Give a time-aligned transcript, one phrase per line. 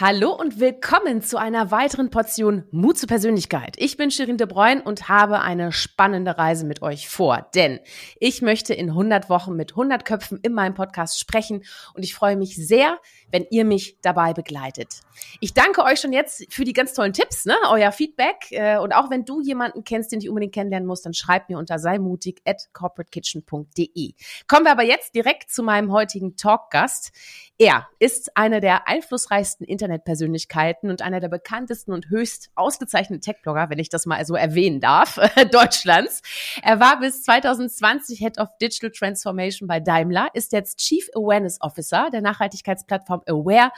[0.00, 3.74] Hallo und willkommen zu einer weiteren Portion Mut zur Persönlichkeit.
[3.78, 7.80] Ich bin Shirin de Bruyne und habe eine spannende Reise mit euch vor, denn
[8.20, 11.64] ich möchte in 100 Wochen mit 100 Köpfen in meinem Podcast sprechen
[11.94, 13.00] und ich freue mich sehr,
[13.32, 15.00] wenn ihr mich dabei begleitet.
[15.40, 18.92] Ich danke euch schon jetzt für die ganz tollen Tipps, ne, euer Feedback äh, und
[18.92, 22.40] auch wenn du jemanden kennst, den ich unbedingt kennenlernen muss, dann schreib mir unter seimutig
[22.44, 24.12] at corporatekitchen.de.
[24.46, 27.10] Kommen wir aber jetzt direkt zu meinem heutigen Talkgast.
[27.58, 33.78] Er ist einer der einflussreichsten Internetpersönlichkeiten und einer der bekanntesten und höchst ausgezeichneten Tech-Blogger, wenn
[33.78, 35.18] ich das mal so erwähnen darf,
[35.52, 36.22] Deutschlands.
[36.62, 42.08] Er war bis 2020 Head of Digital Transformation bei Daimler, ist jetzt Chief Awareness Officer
[42.12, 43.70] der Nachhaltigkeitsplattform Aware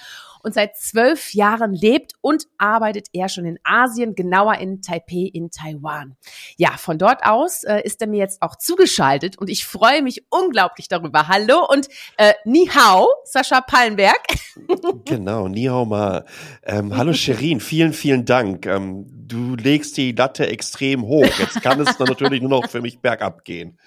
[0.43, 5.51] und seit zwölf Jahren lebt und arbeitet er schon in Asien, genauer in Taipei in
[5.51, 6.17] Taiwan.
[6.57, 10.25] Ja, von dort aus äh, ist er mir jetzt auch zugeschaltet und ich freue mich
[10.31, 11.29] unglaublich darüber.
[11.29, 14.21] Hallo und äh, Ni Hao, Sascha Pallenberg.
[15.05, 16.25] genau, Ni Hao Ma.
[16.63, 18.67] Ähm, hallo Sherin, vielen, vielen Dank.
[18.67, 21.27] Ähm, du legst die Latte extrem hoch.
[21.39, 23.79] Jetzt kann es natürlich nur noch für mich bergab gehen.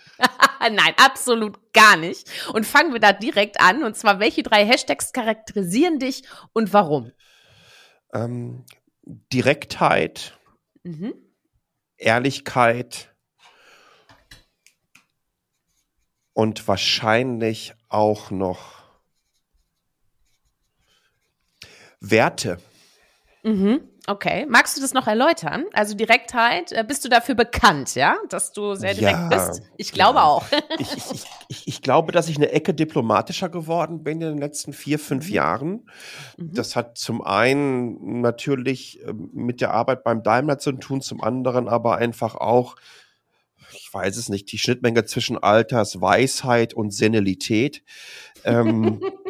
[0.69, 2.30] Nein, absolut gar nicht.
[2.53, 3.83] Und fangen wir da direkt an.
[3.83, 7.11] Und zwar, welche drei Hashtags charakterisieren dich und warum?
[8.14, 8.66] Ähm,
[9.06, 10.38] Direktheit,
[10.84, 11.14] mhm.
[11.97, 13.14] Ehrlichkeit
[16.34, 18.84] und wahrscheinlich auch noch
[22.00, 22.59] Werte.
[23.44, 23.92] Mhm.
[24.05, 24.45] Okay.
[24.49, 25.65] Magst du das noch erläutern?
[25.71, 28.17] Also Direktheit, äh, bist du dafür bekannt, ja?
[28.29, 29.61] Dass du sehr direkt ja, bist?
[29.77, 30.25] Ich glaube ja.
[30.25, 30.43] auch.
[30.79, 34.73] ich, ich, ich, ich, glaube, dass ich eine Ecke diplomatischer geworden bin in den letzten
[34.73, 35.33] vier, fünf mhm.
[35.33, 35.89] Jahren.
[36.37, 36.53] Mhm.
[36.53, 41.69] Das hat zum einen natürlich ähm, mit der Arbeit beim Daimler zu tun, zum anderen
[41.69, 42.75] aber einfach auch,
[43.71, 47.83] ich weiß es nicht, die Schnittmenge zwischen Alters, Weisheit und Senilität.
[48.44, 49.01] ähm,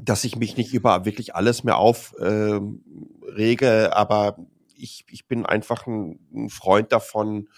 [0.00, 4.38] dass ich mich nicht über wirklich alles mehr aufrege, äh, aber
[4.76, 7.48] ich, ich bin einfach ein, ein Freund davon,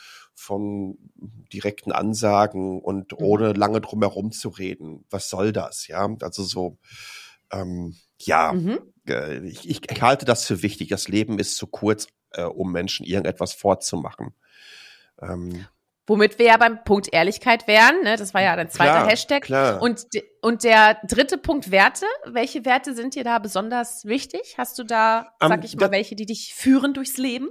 [0.41, 0.97] von
[1.53, 3.19] direkten Ansagen und mhm.
[3.25, 5.05] ohne lange drum herum zu reden.
[5.11, 5.87] Was soll das?
[5.87, 6.79] Ja, also so,
[7.53, 8.79] ähm, ja, mhm.
[9.07, 10.89] äh, ich, ich halte das für wichtig.
[10.89, 14.35] Das Leben ist zu kurz, äh, um Menschen irgendetwas vorzumachen.
[15.21, 15.67] Ähm,
[16.07, 18.03] Womit wir ja beim Punkt Ehrlichkeit wären.
[18.03, 18.17] Ne?
[18.17, 19.43] Das war ja ein zweiter klar, Hashtag.
[19.43, 19.83] Klar.
[19.83, 20.07] Und,
[20.43, 22.07] und der dritte Punkt Werte.
[22.27, 24.55] Welche Werte sind dir da besonders wichtig?
[24.59, 27.51] Hast du da, um, sag ich mal, welche, die dich führen durchs Leben?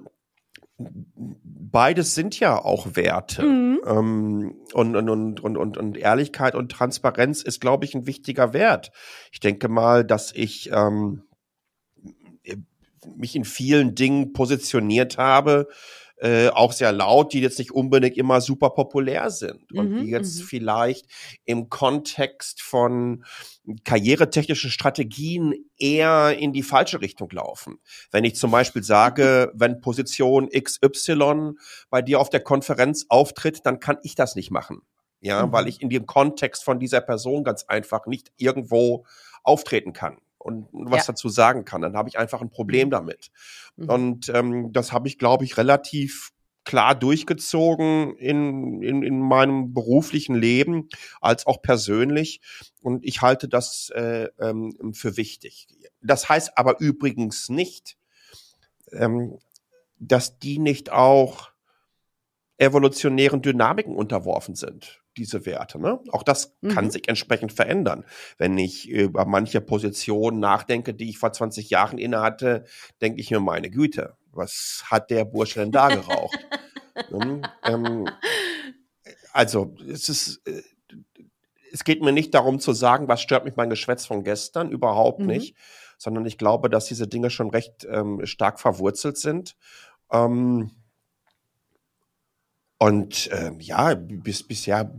[0.78, 3.44] Beides sind ja auch Werte.
[3.44, 3.82] Mhm.
[3.86, 8.92] Ähm, und, und, und, und, und Ehrlichkeit und Transparenz ist, glaube ich, ein wichtiger Wert.
[9.32, 11.24] Ich denke mal, dass ich ähm,
[13.16, 15.68] mich in vielen Dingen positioniert habe,
[16.22, 20.10] äh, auch sehr laut, die jetzt nicht unbedingt immer super populär sind und mhm, die
[20.10, 20.44] jetzt mhm.
[20.44, 21.06] vielleicht
[21.46, 23.24] im Kontext von
[23.86, 27.78] karrieretechnischen Strategien eher in die falsche Richtung laufen.
[28.12, 31.54] Wenn ich zum Beispiel sage, wenn Position XY
[31.90, 34.82] bei dir auf der Konferenz auftritt, dann kann ich das nicht machen.
[35.22, 35.52] Ja, mhm.
[35.52, 39.06] weil ich in dem Kontext von dieser Person ganz einfach nicht irgendwo
[39.44, 41.14] auftreten kann und was ja.
[41.14, 41.82] dazu sagen kann.
[41.82, 42.92] Dann habe ich einfach ein Problem mhm.
[42.92, 43.32] damit.
[43.76, 43.90] Mhm.
[43.90, 46.32] Und ähm, das habe ich, glaube ich, relativ
[46.64, 50.90] klar durchgezogen in, in, in meinem beruflichen Leben
[51.20, 52.42] als auch persönlich.
[52.82, 55.68] Und ich halte das äh, ähm, für wichtig.
[56.02, 57.98] Das heißt aber übrigens nicht,
[58.92, 59.40] ähm,
[59.98, 61.50] dass die nicht auch
[62.58, 65.80] evolutionären Dynamiken unterworfen sind diese Werte.
[65.80, 66.00] Ne?
[66.12, 66.70] Auch das mhm.
[66.70, 68.06] kann sich entsprechend verändern.
[68.38, 72.66] Wenn ich über manche Positionen nachdenke, die ich vor 20 Jahren innehatte,
[73.02, 76.40] denke ich mir, meine Güte, was hat der Bursche denn da geraucht?
[77.12, 77.42] ne?
[77.64, 78.10] ähm,
[79.34, 80.62] also, es ist, äh,
[81.72, 85.20] es geht mir nicht darum zu sagen, was stört mich mein Geschwätz von gestern, überhaupt
[85.20, 85.28] mhm.
[85.28, 85.56] nicht,
[85.98, 89.56] sondern ich glaube, dass diese Dinge schon recht ähm, stark verwurzelt sind.
[90.12, 90.72] Ähm,
[92.80, 94.92] und ähm, ja, bis bisher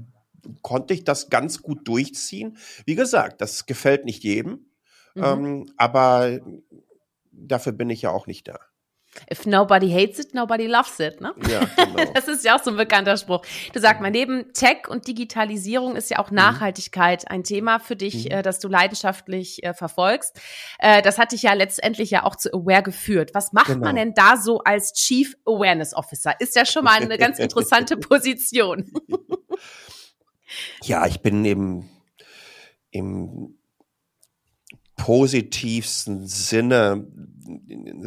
[0.62, 2.56] konnte ich das ganz gut durchziehen.
[2.84, 4.66] Wie gesagt, das gefällt nicht jedem,
[5.14, 5.24] mhm.
[5.24, 6.40] ähm, aber
[7.32, 8.58] dafür bin ich ja auch nicht da.
[9.30, 11.34] If nobody hates it, nobody loves it, ne?
[11.48, 12.10] Ja, genau.
[12.14, 13.42] Das ist ja auch so ein bekannter Spruch.
[13.72, 16.36] Du sagst mal, neben Tech und Digitalisierung ist ja auch mhm.
[16.36, 18.30] Nachhaltigkeit ein Thema für dich, mhm.
[18.30, 20.40] äh, das du leidenschaftlich äh, verfolgst.
[20.78, 23.30] Äh, das hat dich ja letztendlich ja auch zu Aware geführt.
[23.34, 23.86] Was macht genau.
[23.86, 26.34] man denn da so als Chief Awareness Officer?
[26.38, 28.92] Ist ja schon mal eine ganz interessante Position.
[30.82, 31.90] ja, ich bin eben
[32.90, 33.59] im
[35.00, 37.06] positivsten Sinne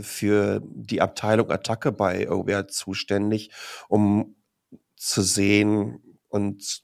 [0.01, 3.49] für die Abteilung Attacke bei Aware zuständig,
[3.89, 4.35] um
[4.95, 6.83] zu sehen und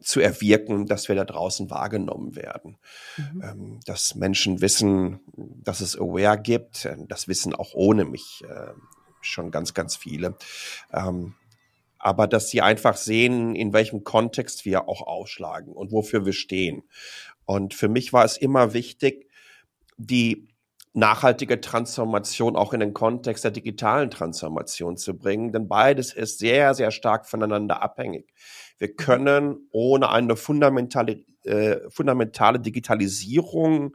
[0.00, 2.78] zu erwirken, dass wir da draußen wahrgenommen werden.
[3.16, 3.42] Mhm.
[3.42, 6.88] Ähm, dass Menschen wissen, dass es Aware gibt.
[7.08, 8.72] Das wissen auch ohne mich äh,
[9.20, 10.36] schon ganz, ganz viele.
[10.92, 11.34] Ähm,
[11.98, 16.84] aber dass sie einfach sehen, in welchem Kontext wir auch ausschlagen und wofür wir stehen.
[17.46, 19.30] Und für mich war es immer wichtig,
[19.96, 20.48] die
[20.92, 26.74] nachhaltige Transformation auch in den Kontext der digitalen Transformation zu bringen, denn beides ist sehr,
[26.74, 28.32] sehr stark voneinander abhängig.
[28.78, 33.94] Wir können ohne eine fundamentale, äh, fundamentale Digitalisierung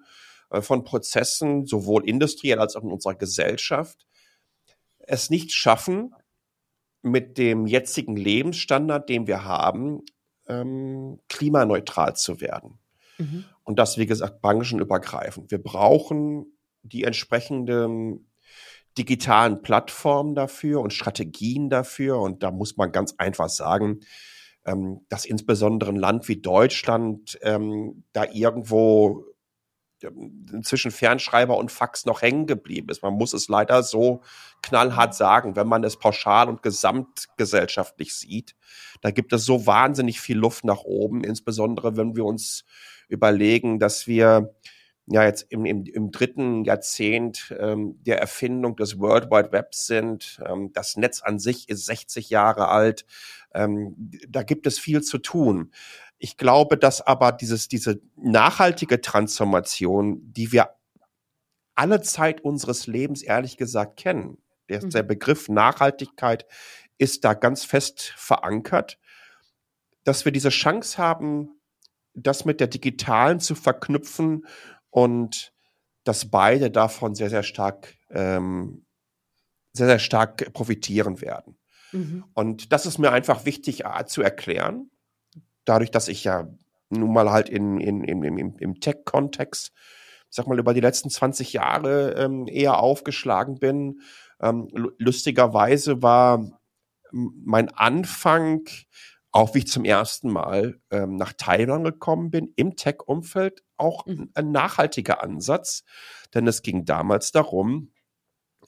[0.51, 4.05] äh, von Prozessen, sowohl industriell als auch in unserer Gesellschaft,
[4.99, 6.13] es nicht schaffen,
[7.01, 10.03] mit dem jetzigen Lebensstandard, den wir haben,
[10.47, 12.80] ähm, klimaneutral zu werden.
[13.21, 13.45] Mhm.
[13.63, 15.51] Und das, wie gesagt, branchenübergreifend.
[15.51, 16.45] Wir brauchen
[16.83, 18.27] die entsprechenden
[18.97, 22.19] digitalen Plattformen dafür und Strategien dafür.
[22.19, 24.01] Und da muss man ganz einfach sagen,
[24.65, 29.25] ähm, dass insbesondere ein Land wie Deutschland ähm, da irgendwo
[30.03, 33.01] ähm, zwischen Fernschreiber und Fax noch hängen geblieben ist.
[33.01, 34.21] Man muss es leider so
[34.61, 38.55] knallhart sagen, wenn man es pauschal und gesamtgesellschaftlich sieht.
[39.01, 42.65] Da gibt es so wahnsinnig viel Luft nach oben, insbesondere wenn wir uns
[43.11, 44.55] überlegen, dass wir
[45.07, 50.41] ja jetzt im, im, im dritten Jahrzehnt ähm, der Erfindung des World Wide Webs sind.
[50.45, 53.05] Ähm, das Netz an sich ist 60 Jahre alt.
[53.53, 55.71] Ähm, da gibt es viel zu tun.
[56.17, 60.69] Ich glaube, dass aber dieses, diese nachhaltige Transformation, die wir
[61.75, 64.37] alle Zeit unseres Lebens ehrlich gesagt kennen,
[64.69, 64.89] der, mhm.
[64.91, 66.45] der Begriff Nachhaltigkeit
[66.97, 68.99] ist da ganz fest verankert,
[70.03, 71.49] dass wir diese Chance haben,
[72.13, 74.45] das mit der digitalen zu verknüpfen
[74.89, 75.53] und
[76.03, 78.85] dass beide davon sehr, sehr stark, ähm,
[79.73, 81.57] sehr, sehr stark profitieren werden.
[81.91, 82.23] Mhm.
[82.33, 84.89] Und das ist mir einfach wichtig äh, zu erklären.
[85.65, 86.47] Dadurch, dass ich ja
[86.89, 89.71] nun mal halt in, in, in, im, im Tech-Kontext,
[90.29, 94.01] sag mal, über die letzten 20 Jahre ähm, eher aufgeschlagen bin.
[94.41, 94.67] Ähm,
[94.97, 96.59] lustigerweise war
[97.11, 98.63] mein Anfang
[99.31, 104.29] auch wie ich zum ersten Mal ähm, nach Taiwan gekommen bin, im Tech-Umfeld, auch mhm.
[104.33, 105.83] ein nachhaltiger Ansatz.
[106.33, 107.91] Denn es ging damals darum,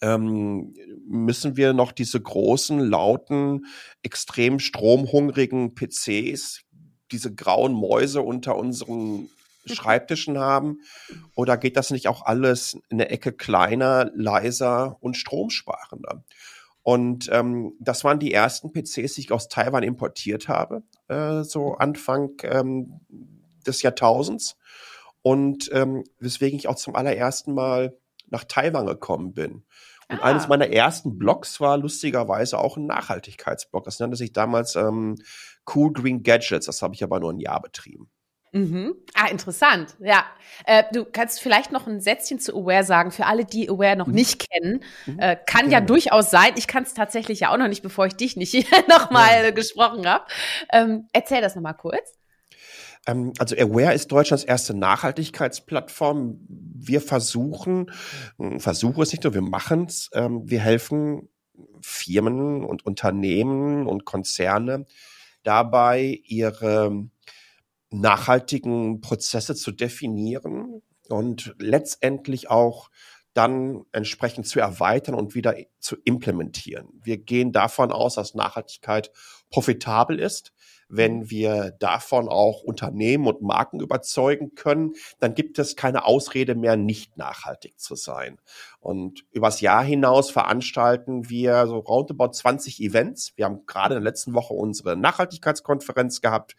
[0.01, 0.73] ähm,
[1.05, 3.65] müssen wir noch diese großen, lauten,
[4.01, 6.61] extrem stromhungrigen PCs,
[7.11, 9.29] diese grauen Mäuse unter unseren
[9.65, 10.79] Schreibtischen haben?
[11.35, 16.23] Oder geht das nicht auch alles in der Ecke kleiner, leiser und stromsparender?
[16.83, 21.75] Und ähm, das waren die ersten PCs, die ich aus Taiwan importiert habe, äh, so
[21.75, 22.99] Anfang ähm,
[23.65, 24.57] des Jahrtausends.
[25.21, 27.97] Und ähm, weswegen ich auch zum allerersten Mal
[28.29, 29.63] nach Taiwan gekommen bin.
[30.09, 30.23] Und ah.
[30.23, 33.85] eines meiner ersten Blogs war lustigerweise auch ein Nachhaltigkeitsblog.
[33.85, 35.15] Das nannte sich damals ähm,
[35.73, 36.65] Cool Green Gadgets.
[36.65, 38.09] Das habe ich aber nur ein Jahr betrieben.
[38.53, 38.95] Mhm.
[39.15, 39.95] Ah, interessant.
[39.99, 40.25] Ja.
[40.65, 44.07] Äh, du kannst vielleicht noch ein Sätzchen zu Aware sagen, für alle, die Aware noch
[44.07, 44.13] mhm.
[44.13, 44.83] nicht kennen.
[45.07, 45.19] Mhm.
[45.19, 46.53] Äh, kann ja, ja durchaus sein.
[46.55, 48.53] Ich kann es tatsächlich ja auch noch nicht, bevor ich dich nicht
[48.87, 49.51] nochmal ja.
[49.51, 50.25] gesprochen habe.
[50.71, 52.13] Ähm, erzähl das nochmal kurz.
[53.07, 56.39] Ähm, also Aware ist Deutschlands erste Nachhaltigkeitsplattform.
[56.47, 57.91] Wir versuchen,
[58.37, 60.11] hm, versuche es nicht nur, wir machen es.
[60.13, 61.27] Ähm, wir helfen
[61.81, 64.85] Firmen und Unternehmen und Konzerne
[65.41, 67.09] dabei, ihre
[67.93, 72.89] nachhaltigen Prozesse zu definieren und letztendlich auch
[73.33, 76.87] dann entsprechend zu erweitern und wieder zu implementieren.
[77.03, 79.11] Wir gehen davon aus, dass Nachhaltigkeit
[79.49, 80.53] profitabel ist.
[80.95, 86.75] Wenn wir davon auch Unternehmen und Marken überzeugen können, dann gibt es keine Ausrede mehr,
[86.75, 88.39] nicht nachhaltig zu sein.
[88.79, 93.33] Und übers Jahr hinaus veranstalten wir so roundabout 20 Events.
[93.35, 96.55] Wir haben gerade in der letzten Woche unsere Nachhaltigkeitskonferenz gehabt.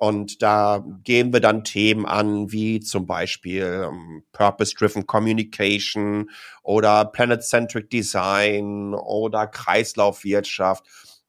[0.00, 6.30] Und da gehen wir dann Themen an, wie zum Beispiel ähm, Purpose-Driven Communication
[6.62, 10.86] oder Planet-Centric Design oder Kreislaufwirtschaft.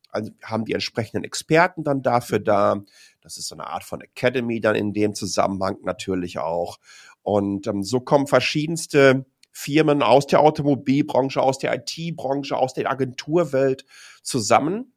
[0.10, 2.82] Also haben die entsprechenden Experten dann dafür da.
[3.20, 6.80] Das ist so eine Art von Academy dann in dem Zusammenhang natürlich auch.
[7.24, 13.86] Und ähm, so kommen verschiedenste Firmen aus der Automobilbranche, aus der IT-Branche, aus der Agenturwelt
[14.24, 14.94] zusammen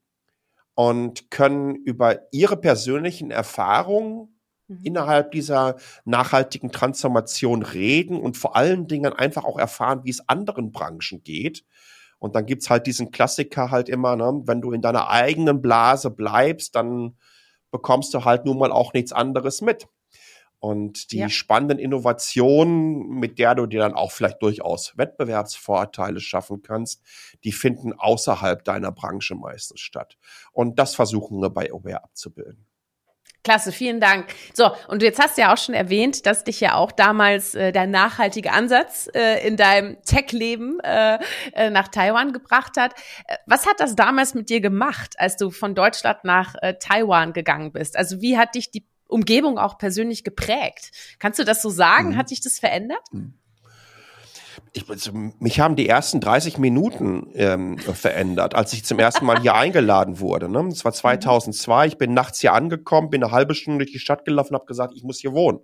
[0.75, 4.81] und können über ihre persönlichen Erfahrungen mhm.
[4.83, 10.73] innerhalb dieser nachhaltigen Transformation reden und vor allen Dingen einfach auch erfahren, wie es anderen
[10.73, 11.65] Branchen geht.
[12.19, 14.43] Und dann gibt's halt diesen Klassiker halt immer, ne?
[14.47, 17.17] wenn du in deiner eigenen Blase bleibst, dann
[17.71, 19.89] bekommst du halt nun mal auch nichts anderes mit.
[20.59, 21.29] Und die ja.
[21.29, 27.03] spannenden Innovationen, mit der du dir dann auch vielleicht durchaus Wettbewerbsvorteile schaffen kannst,
[27.45, 30.17] die finden außerhalb deiner Branche meistens statt.
[30.53, 32.67] Und das versuchen wir bei Aware abzubilden.
[33.45, 34.29] Klasse, vielen Dank.
[34.55, 37.73] So, und jetzt hast du ja auch schon erwähnt, dass dich ja auch damals äh,
[37.73, 41.19] der nachhaltige Ansatz äh, in deinem Tech-Leben äh,
[41.53, 42.95] äh, nach Taiwan gebracht hat.
[43.29, 47.35] Äh, was hat das damals mit dir gemacht, als du von Deutschland nach äh, Taiwan
[47.35, 47.99] gegangen bist?
[47.99, 50.91] Also wie hat dich die Umgebung auch persönlich geprägt?
[51.19, 52.11] Kannst du das so sagen?
[52.11, 52.17] Mhm.
[52.17, 53.03] Hat dich das verändert?
[53.13, 53.35] Mhm
[54.75, 59.55] ich, mich haben die ersten 30 Minuten ähm, verändert, als ich zum ersten Mal hier
[59.55, 60.49] eingeladen wurde.
[60.49, 60.67] Ne?
[60.69, 61.85] Das war 2002.
[61.85, 61.89] Mhm.
[61.89, 64.67] Ich bin nachts hier angekommen, bin eine halbe Stunde durch die Stadt gelaufen und habe
[64.67, 65.61] gesagt, ich muss hier wohnen.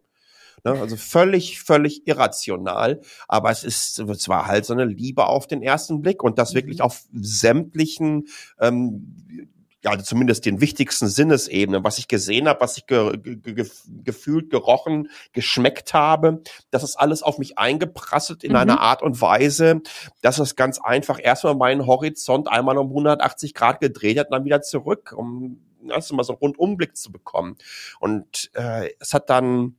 [0.64, 0.72] Ne?
[0.72, 3.00] Also völlig, völlig irrational.
[3.26, 6.54] Aber es ist, es war halt so eine Liebe auf den ersten Blick und das
[6.54, 6.84] wirklich mhm.
[6.84, 8.28] auf sämtlichen
[8.60, 9.48] ähm,
[9.82, 13.66] ja, also zumindest den wichtigsten Sinnesebenen, was ich gesehen habe, was ich ge ge
[14.04, 18.58] gefühlt, gerochen, geschmeckt habe, das ist alles auf mich eingeprasselt in mhm.
[18.58, 19.80] einer Art und Weise,
[20.20, 24.44] dass es ganz einfach erstmal meinen Horizont einmal um 180 Grad gedreht hat und dann
[24.44, 27.56] wieder zurück, um erst mal so einen Rundumblick zu bekommen.
[28.00, 29.76] Und äh, es hat dann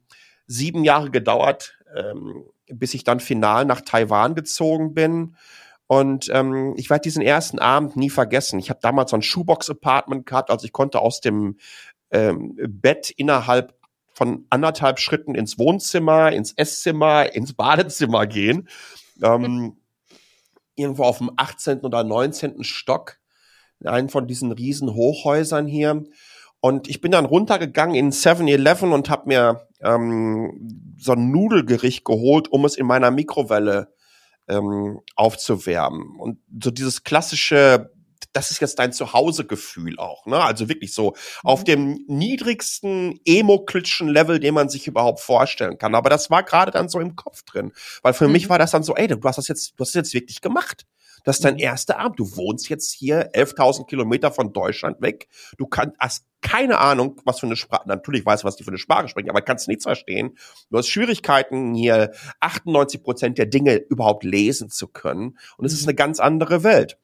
[0.48, 5.36] sieben Jahre gedauert, ähm, bis ich dann final nach Taiwan gezogen bin
[5.91, 8.60] und ähm, ich werde diesen ersten Abend nie vergessen.
[8.60, 11.57] Ich habe damals so ein Shoebox-Apartment gehabt, also ich konnte aus dem
[12.12, 13.75] ähm, Bett innerhalb
[14.13, 18.69] von anderthalb Schritten ins Wohnzimmer, ins Esszimmer, ins Badezimmer gehen.
[19.21, 19.75] Ähm,
[20.75, 21.81] irgendwo auf dem 18.
[21.81, 22.63] oder 19.
[22.63, 23.17] Stock,
[23.81, 26.05] in einem von diesen riesen Hochhäusern hier.
[26.62, 32.50] Und ich bin dann runtergegangen in 7-Eleven und habe mir ähm, so ein Nudelgericht geholt,
[32.50, 33.91] um es in meiner Mikrowelle
[34.51, 36.20] ähm, aufzuwärmen.
[36.20, 37.91] Und so dieses klassische,
[38.34, 40.41] das ist jetzt dein Zuhause-Gefühl auch, ne?
[40.41, 41.50] Also wirklich so mhm.
[41.50, 45.96] auf dem niedrigsten Emo-Klitschen-Level, den man sich überhaupt vorstellen kann.
[45.96, 47.72] Aber das war gerade dann so im Kopf drin.
[48.01, 48.34] Weil für mhm.
[48.34, 50.41] mich war das dann so, ey, du hast das jetzt, du hast das jetzt wirklich
[50.41, 50.86] gemacht.
[51.24, 51.62] Das ist dein mhm.
[51.62, 52.20] erster Abend.
[52.20, 55.28] Du wohnst jetzt hier 11.000 Kilometer von Deutschland weg.
[55.58, 58.72] Du kannst, hast keine Ahnung, was für eine Sprache, natürlich weißt du, was die für
[58.72, 60.38] eine Sprache sprechen, aber kannst nichts verstehen.
[60.70, 65.38] Du hast Schwierigkeiten, hier 98 Prozent der Dinge überhaupt lesen zu können.
[65.58, 65.90] Und es ist mhm.
[65.90, 66.98] eine ganz andere Welt.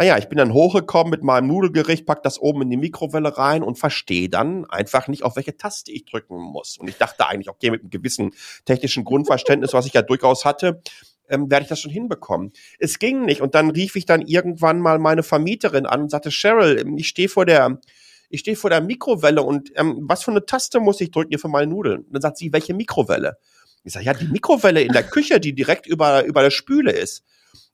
[0.00, 3.64] Naja, ich bin dann hochgekommen mit meinem Nudelgericht, pack das oben in die Mikrowelle rein
[3.64, 6.78] und verstehe dann einfach nicht, auf welche Taste ich drücken muss.
[6.78, 8.32] Und ich dachte eigentlich, okay, mit einem gewissen
[8.64, 10.82] technischen Grundverständnis, was ich ja durchaus hatte,
[11.28, 12.52] ähm, werde ich das schon hinbekommen.
[12.78, 13.40] Es ging nicht.
[13.40, 17.28] Und dann rief ich dann irgendwann mal meine Vermieterin an und sagte, Cheryl, ich stehe
[17.28, 17.80] vor der,
[18.28, 21.38] ich stehe vor der Mikrowelle und ähm, was für eine Taste muss ich drücken hier
[21.38, 22.02] für meine Nudeln?
[22.02, 23.38] Und dann sagt sie, welche Mikrowelle?
[23.84, 27.24] Ich sage, ja, die Mikrowelle in der Küche, die direkt über, über der Spüle ist.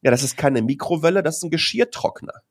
[0.03, 2.43] Ja, das ist keine Mikrowelle, das ist ein Geschirrtrockner.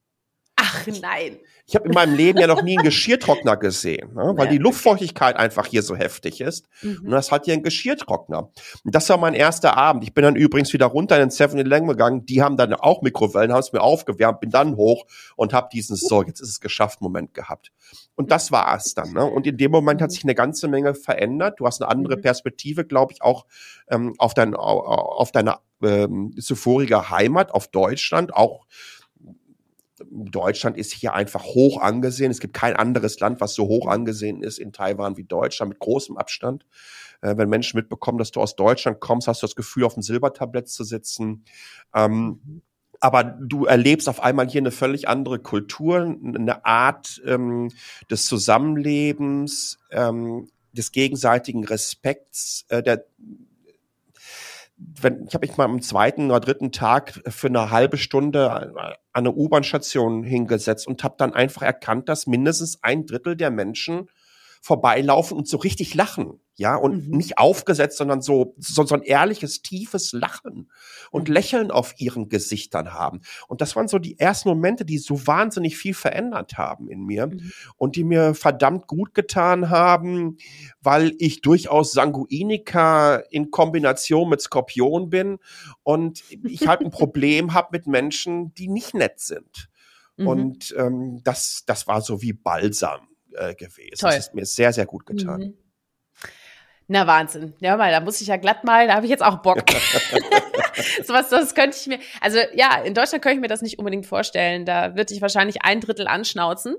[0.55, 1.39] Ach nein.
[1.65, 4.33] Ich habe in meinem Leben ja noch nie einen Geschirrtrockner gesehen, ne?
[4.36, 4.51] weil ja.
[4.51, 6.67] die Luftfeuchtigkeit einfach hier so heftig ist.
[6.81, 7.03] Mhm.
[7.05, 8.51] Und das hat hier ein Geschirrtrockner.
[8.83, 10.03] Und das war mein erster Abend.
[10.03, 12.25] Ich bin dann übrigens wieder runter in den 7-Eleven gegangen.
[12.25, 15.05] Die haben dann auch Mikrowellen, haben es mir aufgewärmt, bin dann hoch
[15.38, 17.72] und habe diesen so, jetzt ist es geschafft Moment gehabt.
[18.15, 19.13] Und das war es dann.
[19.13, 19.24] Ne?
[19.24, 21.60] Und in dem Moment hat sich eine ganze Menge verändert.
[21.60, 22.22] Du hast eine andere mhm.
[22.22, 23.45] Perspektive, glaube ich, auch
[23.89, 28.65] ähm, auf, dein, auf deine ähm, zuvorige Heimat, auf Deutschland, auch
[30.13, 32.32] Deutschland ist hier einfach hoch angesehen.
[32.32, 35.79] Es gibt kein anderes Land, was so hoch angesehen ist in Taiwan wie Deutschland mit
[35.79, 36.65] großem Abstand.
[37.22, 40.03] Äh, wenn Menschen mitbekommen, dass du aus Deutschland kommst, hast du das Gefühl, auf dem
[40.03, 41.46] Silbertablett zu sitzen.
[41.96, 42.62] Ähm, mhm.
[43.00, 47.70] aber du erlebst auf einmal hier eine völlig andere Kultur, eine Art ähm,
[48.10, 53.05] des Zusammenlebens, ähm, des gegenseitigen Respekts, äh, der
[54.75, 58.74] wenn, ich habe mich mal am zweiten oder dritten Tag für eine halbe Stunde
[59.13, 64.10] an eine U-Bahn-Station hingesetzt und habe dann einfach erkannt, dass mindestens ein Drittel der Menschen
[64.63, 67.17] vorbeilaufen und so richtig lachen ja, und mhm.
[67.17, 70.72] nicht aufgesetzt, sondern so, so, so ein ehrliches, tiefes Lachen
[71.12, 71.27] und.
[71.27, 73.22] Lächeln auf ihren Gesichtern haben.
[73.48, 77.27] Und das waren so die ersten Momente, die so wahnsinnig viel verändert haben in mir
[77.27, 77.51] mhm.
[77.75, 80.38] und die mir verdammt gut getan haben,
[80.79, 85.39] weil ich durchaus Sanguiniker in Kombination mit Skorpion bin
[85.82, 89.70] und ich halt ein Problem habe mit Menschen, die nicht nett sind.
[90.17, 90.27] Mhm.
[90.27, 93.98] Und ähm, das, das war so wie Balsam äh, gewesen.
[94.00, 94.12] Toll.
[94.12, 95.42] Das ist mir sehr, sehr gut getan.
[95.42, 95.54] Mhm.
[96.88, 97.54] Na Wahnsinn.
[97.60, 99.63] Ja, mal, da muss ich ja glatt mal, da habe ich jetzt auch Bock.
[101.06, 103.80] so was, das könnte ich mir, also ja, in Deutschland könnte ich mir das nicht
[103.80, 104.66] unbedingt vorstellen.
[104.66, 106.75] Da würde ich wahrscheinlich ein Drittel anschnauzen,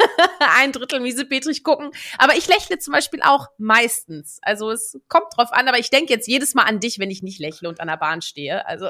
[0.60, 1.90] ein Drittel miese Petrich gucken.
[2.18, 4.38] Aber ich lächle zum Beispiel auch meistens.
[4.42, 7.22] Also es kommt drauf an, aber ich denke jetzt jedes Mal an dich, wenn ich
[7.22, 8.66] nicht lächle und an der Bahn stehe.
[8.66, 8.88] Also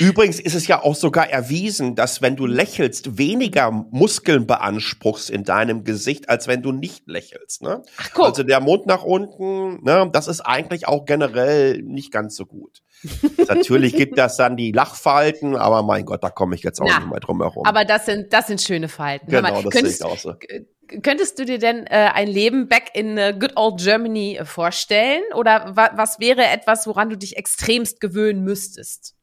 [0.00, 5.44] Übrigens ist es ja auch sogar erwiesen, dass wenn du lächelst, weniger Muskeln beanspruchst in
[5.44, 7.62] deinem Gesicht, als wenn du nicht lächelst.
[7.62, 7.82] Ne?
[7.98, 8.26] Ach, guck.
[8.26, 9.51] Also der Mund nach unten
[9.82, 12.82] Ne, das ist eigentlich auch generell nicht ganz so gut.
[13.48, 17.00] Natürlich gibt das dann die Lachfalten, aber mein Gott, da komme ich jetzt auch Na,
[17.00, 17.64] nicht mehr drum herum.
[17.66, 19.30] Aber das sind, das sind schöne Falten.
[19.30, 20.34] Genau, mal, das sehe ich auch so.
[21.02, 25.22] Könntest du dir denn äh, ein Leben back in uh, good old Germany äh, vorstellen?
[25.34, 29.14] Oder wa was wäre etwas, woran du dich extremst gewöhnen müsstest?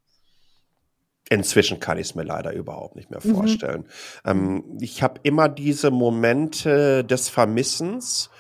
[1.30, 3.36] Inzwischen kann ich es mir leider überhaupt nicht mehr mhm.
[3.36, 3.86] vorstellen.
[4.24, 4.32] Mhm.
[4.32, 8.32] Ähm, ich habe immer diese Momente des Vermissens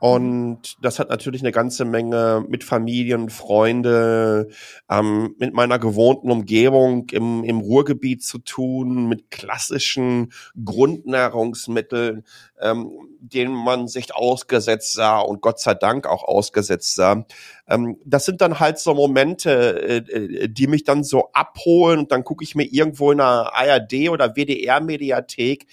[0.00, 4.48] und das hat natürlich eine ganze Menge mit Familien, Freunde,
[4.88, 10.32] ähm, mit meiner gewohnten Umgebung im, im Ruhrgebiet zu tun, mit klassischen
[10.64, 12.24] Grundnahrungsmitteln,
[12.60, 12.90] ähm,
[13.20, 17.26] denen man sich ausgesetzt sah und Gott sei Dank auch ausgesetzt sah.
[17.66, 19.50] Ähm, das sind dann halt so Momente,
[19.82, 23.52] äh, äh die mich dann so abholen und dann gucke ich mir irgendwo in einer
[23.52, 25.66] ARD oder WDR-Mediathek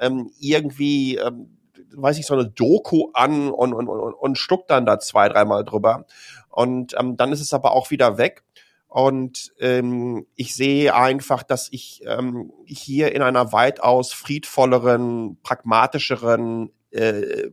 [0.00, 1.58] ähm, irgendwie ähm,
[1.94, 5.64] weiß ich, so eine Doku an und, und, und, und schluckt dann da zwei, dreimal
[5.64, 6.06] drüber.
[6.48, 8.44] Und ähm, dann ist es aber auch wieder weg.
[8.88, 17.48] Und ähm, ich sehe einfach, dass ich ähm, hier in einer weitaus friedvolleren, pragmatischeren, äh,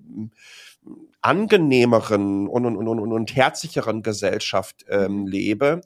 [1.21, 5.81] angenehmeren und, und, und, und herzlicheren Gesellschaft ähm, lebe.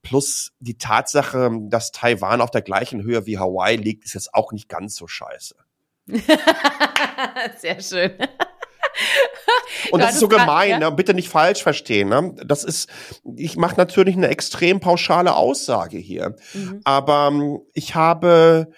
[0.00, 4.52] Plus die Tatsache, dass Taiwan auf der gleichen Höhe wie Hawaii liegt, ist jetzt auch
[4.52, 5.56] nicht ganz so scheiße.
[7.58, 8.12] Sehr schön.
[9.90, 10.78] Und das ist so gemein, ja?
[10.78, 10.92] ne?
[10.92, 12.08] bitte nicht falsch verstehen.
[12.08, 12.34] Ne?
[12.44, 12.88] Das ist,
[13.36, 16.80] ich mache natürlich eine extrem pauschale Aussage hier, mhm.
[16.84, 18.72] aber ähm, ich habe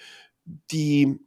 [0.47, 1.18] die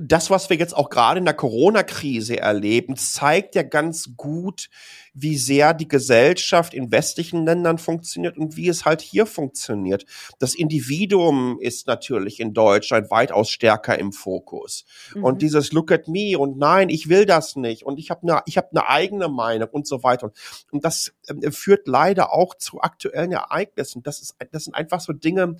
[0.00, 4.70] das, was wir jetzt auch gerade in der Corona-Krise erleben, zeigt ja ganz gut,
[5.14, 10.04] wie sehr die Gesellschaft in westlichen Ländern funktioniert und wie es halt hier funktioniert.
[10.40, 14.84] Das Individuum ist natürlich in Deutschland weitaus stärker im Fokus.
[15.14, 15.24] Mhm.
[15.24, 18.42] Und dieses Look at me und nein, ich will das nicht und ich habe eine
[18.46, 20.32] ich habe eine eigene Meinung und so weiter.
[20.72, 24.02] Und das äh, führt leider auch zu aktuellen Ereignissen.
[24.02, 25.56] Das ist das sind einfach so Dinge,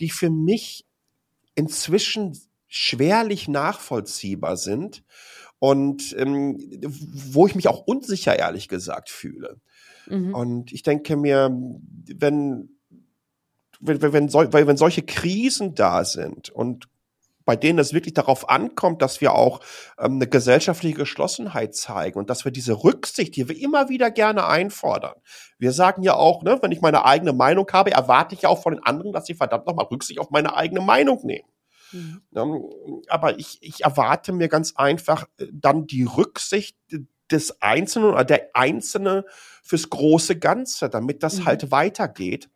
[0.00, 0.84] die für mich
[1.54, 2.36] inzwischen
[2.66, 5.04] schwerlich nachvollziehbar sind
[5.58, 9.60] und ähm, wo ich mich auch unsicher, ehrlich gesagt, fühle.
[10.06, 10.34] Mhm.
[10.34, 12.70] Und ich denke mir, wenn,
[13.80, 16.88] wenn, wenn, wenn, wenn solche Krisen da sind und
[17.48, 19.60] bei denen es wirklich darauf ankommt, dass wir auch
[19.98, 24.46] ähm, eine gesellschaftliche Geschlossenheit zeigen und dass wir diese Rücksicht, die wir immer wieder gerne
[24.46, 25.14] einfordern.
[25.58, 28.60] Wir sagen ja auch, ne, wenn ich meine eigene Meinung habe, erwarte ich ja auch
[28.60, 31.48] von den anderen, dass sie verdammt nochmal Rücksicht auf meine eigene Meinung nehmen.
[31.92, 32.22] Mhm.
[32.34, 32.70] Ähm,
[33.08, 36.76] aber ich, ich erwarte mir ganz einfach äh, dann die Rücksicht
[37.30, 39.24] des Einzelnen oder der Einzelne
[39.62, 41.46] fürs große Ganze, damit das mhm.
[41.46, 42.48] halt weitergeht.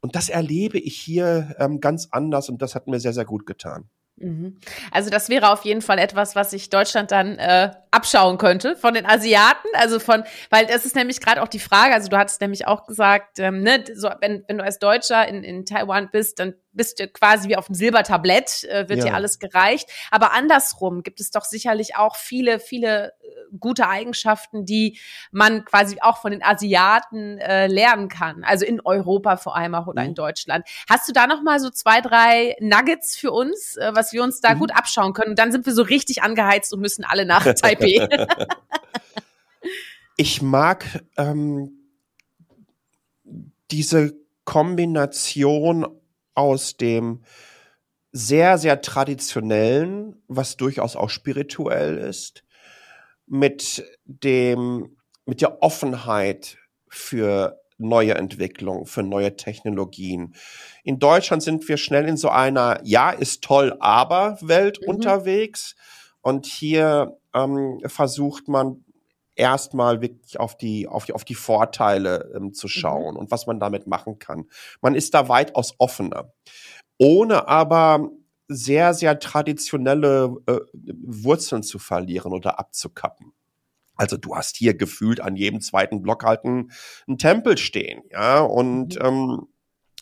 [0.00, 3.46] Und das erlebe ich hier ähm, ganz anders und das hat mir sehr, sehr gut
[3.46, 3.88] getan.
[4.16, 4.58] Mhm.
[4.92, 8.94] Also das wäre auf jeden Fall etwas, was sich Deutschland dann äh, abschauen könnte von
[8.94, 9.68] den Asiaten.
[9.74, 11.94] Also von, weil das ist nämlich gerade auch die Frage.
[11.94, 15.42] Also du hattest nämlich auch gesagt, ähm, ne, so wenn wenn du als Deutscher in
[15.42, 19.06] in Taiwan bist, dann bist du quasi wie auf dem Silbertablett, äh, wird ja.
[19.06, 19.88] dir alles gereicht.
[20.10, 24.98] Aber andersrum gibt es doch sicherlich auch viele viele äh, gute Eigenschaften, die
[25.30, 28.44] man quasi auch von den Asiaten äh, lernen kann.
[28.44, 30.10] Also in Europa vor allem auch oder mhm.
[30.10, 30.66] in Deutschland.
[30.88, 34.40] Hast du da noch mal so zwei drei Nuggets für uns, äh, was wir uns
[34.40, 34.58] da mhm.
[34.58, 35.30] gut abschauen können?
[35.30, 38.08] Und dann sind wir so richtig angeheizt und müssen alle nach Taipei.
[40.16, 41.72] ich mag ähm,
[43.70, 45.86] diese Kombination
[46.34, 47.22] aus dem
[48.12, 52.44] sehr, sehr traditionellen, was durchaus auch spirituell ist,
[53.26, 60.34] mit dem, mit der Offenheit für neue Entwicklungen, für neue Technologien.
[60.84, 64.90] In Deutschland sind wir schnell in so einer Ja, ist toll, aber Welt mhm.
[64.90, 65.74] unterwegs.
[66.20, 68.84] Und hier ähm, versucht man
[69.36, 72.70] erstmal wirklich auf die, auf die, auf die Vorteile ähm, zu mhm.
[72.70, 73.20] schauen mhm.
[73.20, 74.46] und was man damit machen kann.
[74.80, 76.32] Man ist da weitaus offener.
[76.98, 78.10] Ohne aber
[78.46, 80.58] sehr, sehr traditionelle äh,
[81.02, 83.32] Wurzeln zu verlieren oder abzukappen.
[83.96, 86.72] Also du hast hier gefühlt an jedem zweiten Block halt einen,
[87.06, 89.04] einen Tempel stehen, ja, und mhm.
[89.04, 89.46] ähm,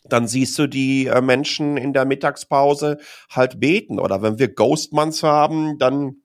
[0.04, 2.98] dann siehst du die äh, Menschen in der Mittagspause
[3.30, 3.98] halt beten.
[4.00, 6.21] Oder wenn wir Ghostmans haben, dann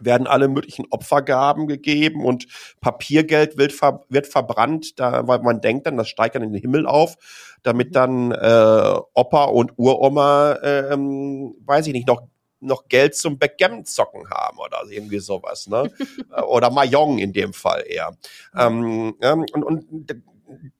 [0.00, 2.46] werden alle möglichen Opfergaben gegeben und
[2.80, 6.60] Papiergeld wird, ver wird verbrannt, da, weil man denkt dann, das steigt dann in den
[6.60, 7.16] Himmel auf,
[7.62, 7.92] damit mhm.
[7.92, 12.22] dann äh, Opa und Uroma, äh, ähm, weiß ich nicht, noch
[12.60, 15.92] noch Geld zum Backgammon-Zocken haben oder irgendwie sowas, ne?
[16.48, 18.16] oder Mayong in dem Fall eher.
[18.52, 19.14] Mhm.
[19.20, 20.22] Ähm, und, und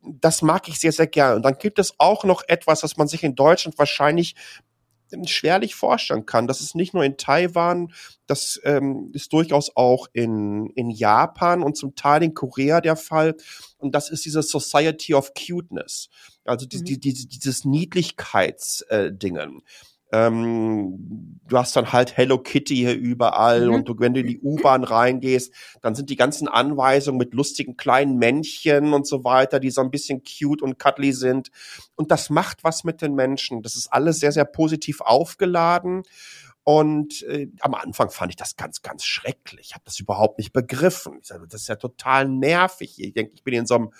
[0.03, 1.37] das mag ich sehr, sehr gerne.
[1.37, 4.35] Und dann gibt es auch noch etwas, was man sich in Deutschland wahrscheinlich
[5.27, 6.47] schwerlich vorstellen kann.
[6.47, 7.93] Das ist nicht nur in Taiwan,
[8.27, 13.37] das ähm, ist durchaus auch in, in Japan und zum Teil in Korea der Fall.
[13.79, 16.09] Und das ist diese Society of Cuteness.
[16.45, 16.85] Also die, mhm.
[16.85, 19.59] die, die, dieses Niedlichkeitsdingen.
[19.59, 19.63] Äh,
[20.13, 23.75] ähm, du hast dann halt Hello Kitty hier überall mhm.
[23.75, 27.77] und du, wenn du in die U-Bahn reingehst, dann sind die ganzen Anweisungen mit lustigen
[27.77, 31.51] kleinen Männchen und so weiter, die so ein bisschen cute und cuddly sind.
[31.97, 33.63] Und das macht was mit den Menschen.
[33.63, 36.03] Das ist alles sehr, sehr positiv aufgeladen.
[36.65, 39.69] Und äh, am Anfang fand ich das ganz, ganz schrecklich.
[39.69, 41.19] Ich habe das überhaupt nicht begriffen.
[41.21, 42.95] Ich sage, das ist ja total nervig.
[42.99, 43.93] Ich denke, ich bin in so einem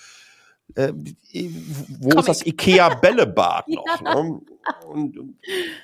[0.75, 3.69] äh, wo Komm ist das Ikea Bällebad
[4.01, 4.01] noch?
[4.01, 4.41] ne?
[4.87, 5.37] und,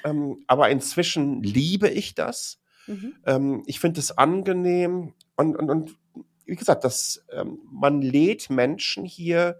[0.04, 2.60] ähm, aber inzwischen liebe ich das.
[2.86, 3.14] Mhm.
[3.26, 5.96] Ähm, ich finde es angenehm und, und, und
[6.44, 9.58] wie gesagt, das, ähm, man lädt Menschen hier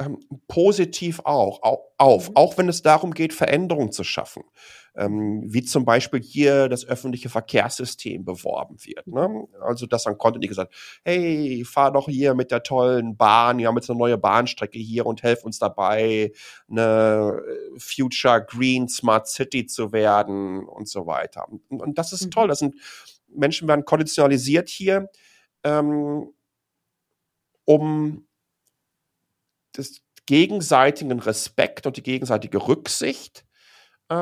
[0.00, 0.18] ähm,
[0.48, 2.36] positiv auch, auch auf, mhm.
[2.36, 4.44] auch wenn es darum geht, Veränderungen zu schaffen
[4.96, 9.06] ähm, wie zum Beispiel hier das öffentliche Verkehrssystem beworben wird.
[9.06, 9.46] Ne?
[9.60, 10.72] Also dass dann konnte nicht gesagt,
[11.04, 15.06] hey, fahr doch hier mit der tollen Bahn, wir haben jetzt eine neue Bahnstrecke hier
[15.06, 16.32] und helf uns dabei,
[16.70, 17.42] eine
[17.76, 21.46] Future Green Smart City zu werden und so weiter.
[21.48, 22.30] Und, und das ist mhm.
[22.30, 22.48] toll.
[22.48, 22.76] Das sind
[23.28, 25.10] Menschen werden konditionalisiert hier,
[25.64, 26.32] ähm,
[27.64, 28.26] um
[29.76, 33.43] des gegenseitigen Respekt und die gegenseitige Rücksicht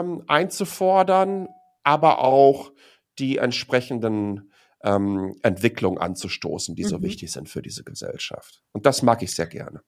[0.01, 1.49] ähm, einzufordern,
[1.83, 2.73] aber auch
[3.19, 4.53] die entsprechenden
[4.83, 6.89] ähm, Entwicklungen anzustoßen, die mhm.
[6.89, 8.63] so wichtig sind für diese Gesellschaft.
[8.73, 9.83] Und das mag ich sehr gerne.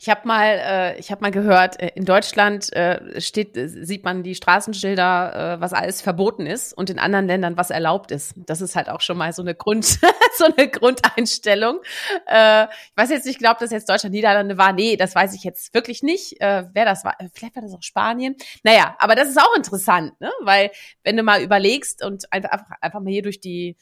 [0.00, 4.04] Ich habe mal, äh, ich habe mal gehört, äh, in Deutschland äh, steht, äh, sieht
[4.04, 8.34] man die Straßenschilder, äh, was alles verboten ist, und in anderen Ländern was erlaubt ist.
[8.36, 9.84] Das ist halt auch schon mal so eine Grund,
[10.36, 11.80] so eine Grundeinstellung.
[12.26, 14.72] Äh, ich weiß jetzt nicht, ich glaube, dass jetzt Deutschland Niederlande war.
[14.72, 16.40] Nee, das weiß ich jetzt wirklich nicht.
[16.40, 18.36] Äh, wer das war, vielleicht war das auch Spanien.
[18.62, 20.30] Naja, aber das ist auch interessant, ne?
[20.40, 20.70] Weil
[21.04, 23.76] wenn du mal überlegst und einfach einfach mal hier durch die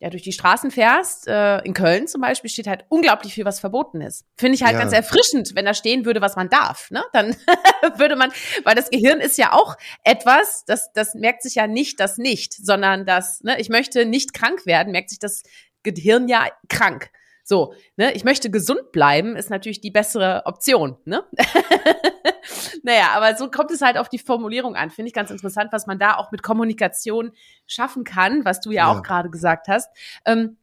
[0.00, 3.58] ja, durch die Straßen fährst, äh, in Köln zum Beispiel, steht halt unglaublich viel, was
[3.58, 4.24] verboten ist.
[4.36, 4.78] Finde ich halt ja.
[4.78, 6.90] ganz erfrischend, wenn da stehen würde, was man darf.
[6.92, 7.02] Ne?
[7.12, 7.34] Dann
[7.96, 8.30] würde man,
[8.62, 12.54] weil das Gehirn ist ja auch etwas, das, das merkt sich ja nicht das nicht,
[12.54, 15.42] sondern das, ne, ich möchte nicht krank werden, merkt sich das
[15.82, 17.10] Gehirn ja krank.
[17.42, 21.24] So, ne, ich möchte gesund bleiben, ist natürlich die bessere Option, ne?
[22.82, 24.90] naja, aber so kommt es halt auf die Formulierung an.
[24.90, 27.32] Finde ich ganz interessant, was man da auch mit Kommunikation
[27.66, 28.92] schaffen kann, was du ja, ja.
[28.92, 29.90] auch gerade gesagt hast.
[30.24, 30.56] Ähm,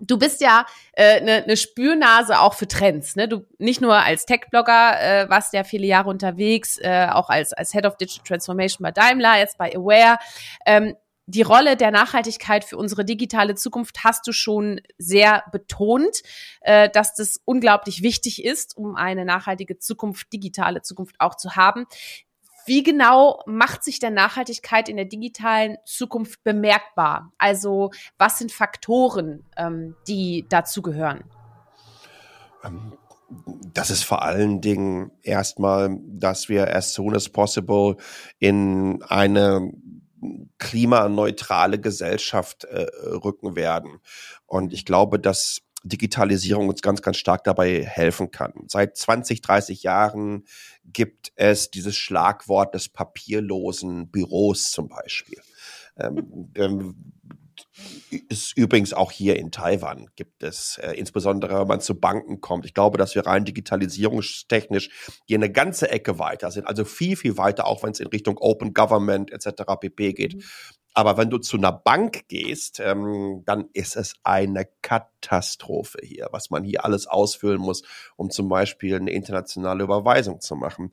[0.00, 0.64] du bist ja
[0.96, 3.16] eine äh, ne, ne Spürnase auch für Trends.
[3.16, 3.28] Ne?
[3.28, 7.72] Du nicht nur als Tech-Blogger äh, warst ja viele Jahre unterwegs, äh, auch als als
[7.72, 10.18] Head of Digital Transformation bei Daimler, jetzt bei Aware.
[10.66, 10.96] Ähm,
[11.30, 16.22] die Rolle der Nachhaltigkeit für unsere digitale Zukunft hast du schon sehr betont,
[16.60, 21.86] äh, dass das unglaublich wichtig ist, um eine nachhaltige Zukunft, digitale Zukunft auch zu haben.
[22.66, 27.32] Wie genau macht sich denn Nachhaltigkeit in der digitalen Zukunft bemerkbar?
[27.38, 31.24] Also was sind Faktoren, ähm, die dazu gehören?
[32.64, 32.98] Ähm,
[33.72, 37.96] das ist vor allen Dingen erstmal, dass wir as soon as possible
[38.40, 39.72] in eine
[40.58, 44.00] klimaneutrale Gesellschaft äh, rücken werden.
[44.46, 48.52] Und ich glaube, dass Digitalisierung uns ganz, ganz stark dabei helfen kann.
[48.68, 50.44] Seit 20, 30 Jahren
[50.84, 55.40] gibt es dieses Schlagwort des papierlosen Büros zum Beispiel.
[55.96, 57.12] Ähm, ähm,
[58.28, 62.66] ist übrigens auch hier in Taiwan gibt es, äh, insbesondere wenn man zu Banken kommt.
[62.66, 64.90] Ich glaube, dass wir rein digitalisierungstechnisch
[65.26, 68.38] hier eine ganze Ecke weiter sind, also viel, viel weiter, auch wenn es in Richtung
[68.38, 69.62] Open Government etc.
[69.80, 70.36] pp geht.
[70.36, 70.42] Mhm.
[70.92, 76.50] Aber wenn du zu einer Bank gehst, ähm, dann ist es eine Katastrophe hier, was
[76.50, 77.82] man hier alles ausfüllen muss,
[78.16, 80.92] um zum Beispiel eine internationale Überweisung zu machen.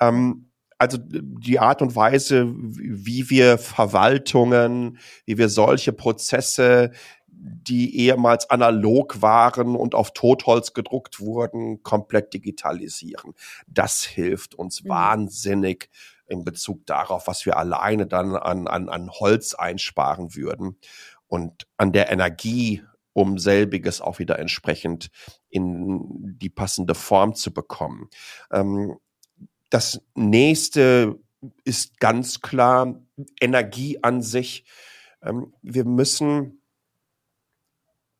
[0.00, 6.90] Ähm, also die Art und Weise, wie wir Verwaltungen, wie wir solche Prozesse,
[7.28, 13.34] die ehemals analog waren und auf Totholz gedruckt wurden, komplett digitalisieren.
[13.66, 14.88] Das hilft uns mhm.
[14.88, 15.90] wahnsinnig
[16.26, 20.78] in Bezug darauf, was wir alleine dann an, an, an Holz einsparen würden
[21.26, 22.82] und an der Energie,
[23.12, 25.10] um selbiges auch wieder entsprechend
[25.50, 28.08] in die passende Form zu bekommen.
[28.50, 28.96] Ähm,
[29.74, 31.18] das nächste
[31.64, 33.02] ist ganz klar
[33.40, 34.64] Energie an sich.
[35.20, 36.62] Ähm, wir müssen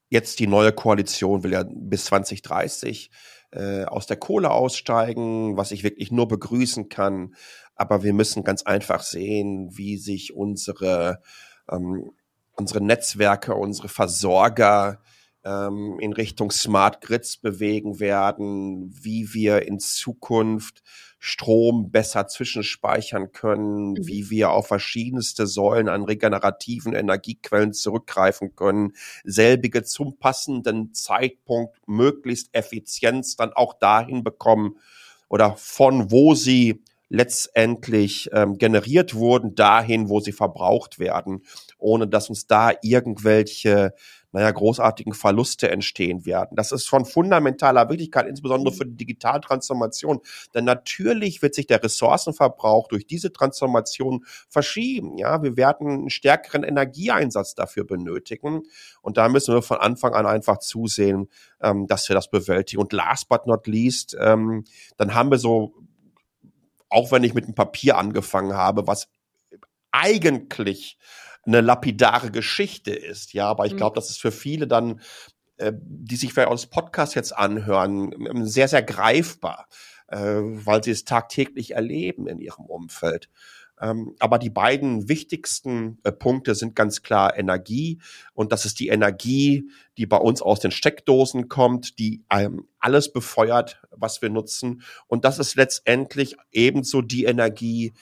[0.09, 3.09] jetzt die neue Koalition will ja bis 2030
[3.53, 7.37] äh, aus der Kohle aussteigen, was ich wirklich nur begrüßen kann.
[7.77, 11.23] Aber wir müssen ganz einfach sehen, wie sich unsere,
[11.71, 12.11] ähm,
[12.57, 15.01] unsere Netzwerke, unsere Versorger
[15.45, 20.83] ähm, in Richtung Smart Grids bewegen werden, wie wir in Zukunft
[21.27, 24.07] Strom besser zwischenspeichern können, mhm.
[24.07, 28.93] wie wir auf verschiedenste Säulen an regenerativen Energiequellen zurückgreifen können,
[29.25, 34.77] selbige zum passenden Zeitpunkt möglichst Effizienz dann auch dahin bekommen
[35.31, 41.43] oder von wo sie letztendlich ähm, generiert wurden, dahin, wo sie verbraucht werden,
[41.79, 43.95] ohne dass uns da irgendwelche
[44.35, 46.57] naja, großartigen Verluste entstehen werden.
[46.57, 50.21] Das ist von fundamentaler Wichtigkeit, insbesondere für die Digitaltransformation.
[50.55, 55.19] Denn natürlich wird sich der Ressourcenverbrauch durch diese Transformation verschieben.
[55.19, 58.63] Ja, wir werden einen stärkeren Energieeinsatz dafür benötigen.
[59.03, 61.29] Und da müssen wir von Anfang an einfach zusehen,
[61.63, 62.83] ähm, dass wir das bewältigen.
[62.83, 64.65] Und last but not least, ähm,
[64.97, 65.75] dann haben wir so,
[66.89, 69.07] auch wenn ich mit dem Papier angefangen habe, was
[69.93, 70.99] eigentlich
[71.47, 73.33] eine lapidare Geschichte ist.
[73.33, 73.79] Ja, aber ich mhm.
[73.79, 75.01] glaube, das ist für viele dann,
[75.57, 79.69] äh, die sich vielleicht aus Podcast jetzt anhören, ähm, sehr, sehr greifbar,
[80.09, 83.29] äh, weil sie es tagtäglich erleben in ihrem Umfeld.
[83.81, 88.01] Ähm, aber die beiden wichtigsten äh, Punkte sind ganz klar Energie.
[88.33, 93.13] Und das ist die Energie, die bei uns aus den Steckdosen kommt, die ähm, alles
[93.13, 94.83] befeuert, was wir nutzen.
[95.07, 97.95] Und das ist letztendlich ebenso die Energie,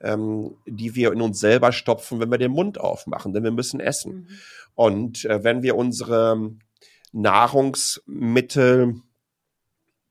[0.00, 3.80] ähm, die wir in uns selber stopfen, wenn wir den Mund aufmachen, denn wir müssen
[3.80, 4.12] essen.
[4.12, 4.26] Mhm.
[4.74, 6.52] Und äh, wenn wir unsere
[7.12, 9.02] Nahrungsmittel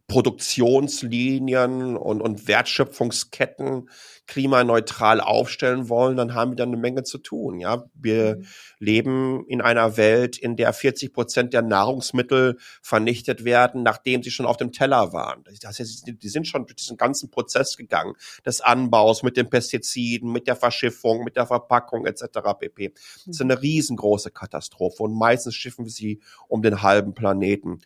[0.09, 3.87] Produktionslinien und, und Wertschöpfungsketten
[4.25, 7.59] klimaneutral aufstellen wollen, dann haben wir dann eine Menge zu tun.
[7.59, 8.45] Ja, wir mhm.
[8.79, 14.45] leben in einer Welt, in der 40 Prozent der Nahrungsmittel vernichtet werden, nachdem sie schon
[14.45, 15.43] auf dem Teller waren.
[15.61, 18.13] Das heißt, die sind schon durch diesen ganzen Prozess gegangen
[18.45, 22.23] des Anbaus mit den Pestiziden, mit der Verschiffung, mit der Verpackung etc.
[22.59, 22.89] pp.
[22.89, 27.79] Das ist eine riesengroße Katastrophe und meistens schiffen wir sie um den halben Planeten.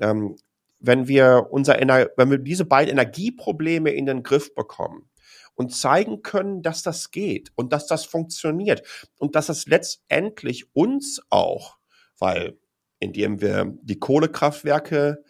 [0.00, 0.36] Ähm,
[0.78, 5.08] wenn wir unser Ener wenn wir diese beiden Energieprobleme in den Griff bekommen
[5.54, 8.82] und zeigen können, dass das geht und dass das funktioniert
[9.18, 11.78] und dass es letztendlich uns auch,
[12.18, 12.58] weil
[12.98, 15.22] indem wir die Kohlekraftwerke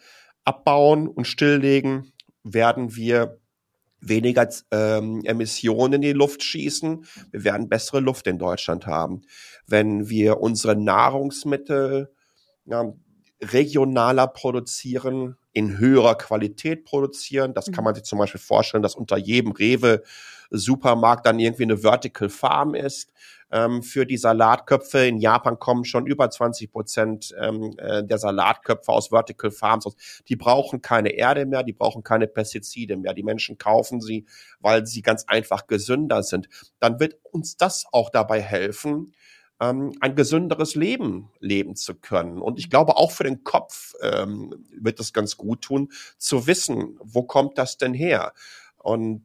[0.43, 3.39] abbauen und stilllegen, werden wir
[3.99, 7.05] weniger ähm, Emissionen in die Luft schießen.
[7.31, 9.23] Wir werden bessere Luft in Deutschland haben.
[9.65, 12.13] Wenn wir unsere Nahrungsmittel
[12.65, 12.93] ja,
[13.41, 17.53] regionaler produzieren, in höherer Qualität produzieren.
[17.53, 17.85] Das kann mhm.
[17.85, 20.03] man sich zum Beispiel vorstellen, dass unter jedem Rewe
[20.49, 23.11] Supermarkt dann irgendwie eine Vertical Farm ist.
[23.49, 28.91] Ähm, für die Salatköpfe in Japan kommen schon über 20 Prozent ähm, äh, der Salatköpfe
[28.91, 29.87] aus Vertical Farms.
[30.27, 33.13] Die brauchen keine Erde mehr, die brauchen keine Pestizide mehr.
[33.13, 34.25] Die Menschen kaufen sie,
[34.59, 36.49] weil sie ganz einfach gesünder sind.
[36.79, 39.13] Dann wird uns das auch dabei helfen,
[39.59, 42.41] ähm, ein gesünderes Leben leben zu können.
[42.41, 46.97] Und ich glaube, auch für den Kopf ähm, wird es ganz gut tun, zu wissen,
[47.01, 48.33] wo kommt das denn her?
[48.77, 49.23] Und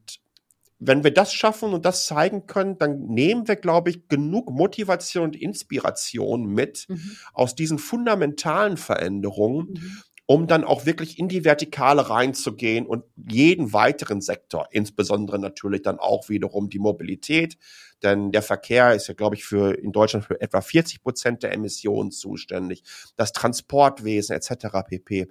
[0.79, 5.25] wenn wir das schaffen und das zeigen können, dann nehmen wir, glaube ich, genug Motivation
[5.25, 7.17] und Inspiration mit mhm.
[7.35, 13.75] aus diesen fundamentalen Veränderungen, mhm um dann auch wirklich in die Vertikale reinzugehen und jeden
[13.75, 17.59] weiteren Sektor, insbesondere natürlich dann auch wiederum die Mobilität,
[18.03, 21.53] denn der Verkehr ist ja, glaube ich, für in Deutschland für etwa 40 Prozent der
[21.53, 22.83] Emissionen zuständig,
[23.17, 24.69] das Transportwesen etc.
[24.87, 25.29] pp.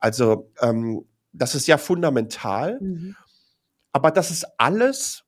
[0.00, 3.14] Also ähm, das ist ja fundamental, mhm.
[3.92, 5.22] aber das ist alles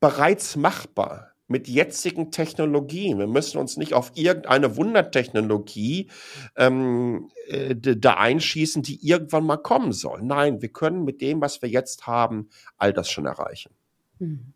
[0.00, 3.18] bereits machbar mit jetzigen Technologien.
[3.18, 6.08] Wir müssen uns nicht auf irgendeine Wundertechnologie
[6.56, 10.22] ähm, äh, da einschießen, die irgendwann mal kommen soll.
[10.22, 13.74] Nein, wir können mit dem, was wir jetzt haben, all das schon erreichen.
[14.20, 14.52] Mhm.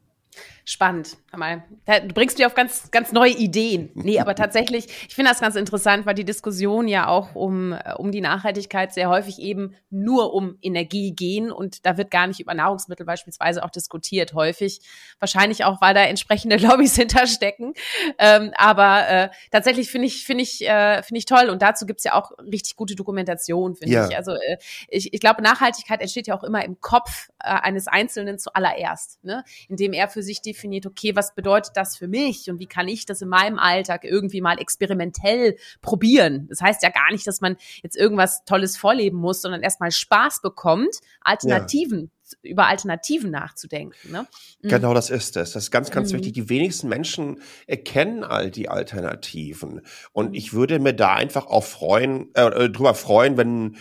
[0.66, 1.18] Spannend.
[1.30, 3.90] Du bringst mir auf ganz, ganz neue Ideen.
[3.94, 7.94] Nee, aber tatsächlich, ich finde das ganz interessant, weil die Diskussion ja auch um, äh,
[7.96, 12.40] um die Nachhaltigkeit sehr häufig eben nur um Energie gehen und da wird gar nicht
[12.40, 14.80] über Nahrungsmittel beispielsweise auch diskutiert, häufig.
[15.18, 17.74] Wahrscheinlich auch, weil da entsprechende Lobbys hinterstecken.
[18.18, 22.04] Ähm, aber äh, tatsächlich finde ich, finde ich, äh, finde ich toll und dazu gibt's
[22.04, 24.08] ja auch richtig gute Dokumentation, finde ja.
[24.08, 24.16] ich.
[24.16, 24.56] Also äh,
[24.88, 29.44] ich, ich glaube, Nachhaltigkeit entsteht ja auch immer im Kopf äh, eines Einzelnen zuallererst, ne?
[29.68, 33.06] indem er für sich definiert, okay, was bedeutet das für mich und wie kann ich
[33.06, 36.46] das in meinem Alltag irgendwie mal experimentell probieren?
[36.48, 40.40] Das heißt ja gar nicht, dass man jetzt irgendwas Tolles vorleben muss, sondern erstmal Spaß
[40.42, 42.08] bekommt, Alternativen ja
[42.42, 44.10] über Alternativen nachzudenken.
[44.10, 44.26] Ne?
[44.62, 44.68] Mhm.
[44.68, 45.52] Genau, das ist es.
[45.52, 46.16] Das ist ganz, ganz mhm.
[46.16, 46.32] wichtig.
[46.32, 49.82] Die wenigsten Menschen erkennen all die Alternativen.
[50.12, 50.34] Und mhm.
[50.34, 53.76] ich würde mir da einfach auch freuen, äh, drüber freuen, wenn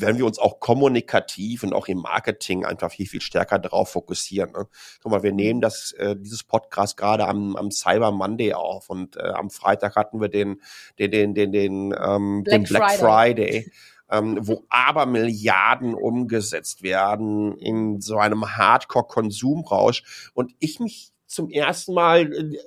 [0.00, 4.52] werden wir uns auch kommunikativ und auch im Marketing einfach viel, viel stärker darauf fokussieren.
[4.52, 4.66] Ne?
[5.02, 9.16] Guck mal, wir nehmen das, äh, dieses Podcast gerade am, am Cyber Monday auf und
[9.16, 10.60] äh, am Freitag hatten wir den,
[10.98, 12.98] den, den, den, den, ähm, Black den Black Friday.
[12.98, 13.72] Friday.
[14.10, 20.30] Ähm, wo aber Milliarden umgesetzt werden in so einem Hardcore-Konsumrausch.
[20.32, 22.58] Und ich mich zum ersten Mal, äh,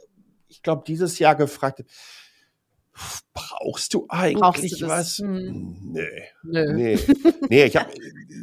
[0.47, 1.83] ich glaube, dieses Jahr gefragt
[3.33, 5.17] brauchst du eigentlich brauchst du was?
[5.17, 5.77] Hm.
[5.93, 6.23] Nee.
[6.43, 6.73] Nö.
[6.73, 6.99] Nee.
[7.49, 7.89] nee, ich habe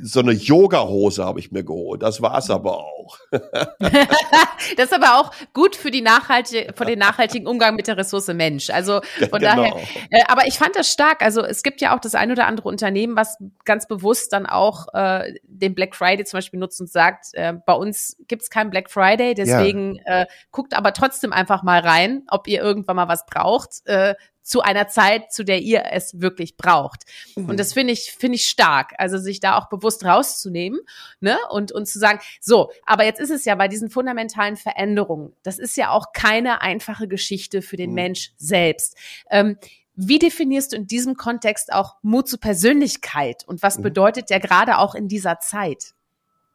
[0.03, 2.03] so eine Yoga-Hose habe ich mir geholt.
[2.03, 3.19] Das war's aber auch.
[3.31, 8.29] das ist aber auch gut für die nachhaltige, für den nachhaltigen Umgang mit der Ressource
[8.29, 8.71] Mensch.
[8.71, 9.71] Also von ja, genau.
[9.71, 9.87] daher.
[10.11, 11.23] Äh, aber ich fand das stark.
[11.23, 14.87] Also es gibt ja auch das ein oder andere Unternehmen, was ganz bewusst dann auch
[14.95, 18.91] äh, den Black Friday zum Beispiel nutzt und sagt, äh, bei uns gibt's keinen Black
[18.91, 20.23] Friday, deswegen ja.
[20.23, 23.87] äh, guckt aber trotzdem einfach mal rein, ob ihr irgendwann mal was braucht.
[23.87, 24.15] Äh,
[24.49, 27.03] zu einer Zeit, zu der ihr es wirklich braucht.
[27.35, 27.49] Mhm.
[27.49, 28.95] Und das finde ich, finde ich stark.
[28.99, 30.81] Also sich da auch bewusst rauszunehmen,
[31.19, 31.37] ne?
[31.51, 35.59] Und, und zu sagen, so, aber jetzt ist es ja bei diesen fundamentalen Veränderungen, das
[35.59, 37.97] ist ja auch keine einfache Geschichte für den mhm.
[37.97, 38.97] Mensch selbst.
[39.31, 39.57] Ähm,
[40.01, 43.83] wie definierst du in diesem Kontext auch Mut zur Persönlichkeit und was mhm.
[43.83, 45.95] bedeutet der gerade auch in dieser Zeit?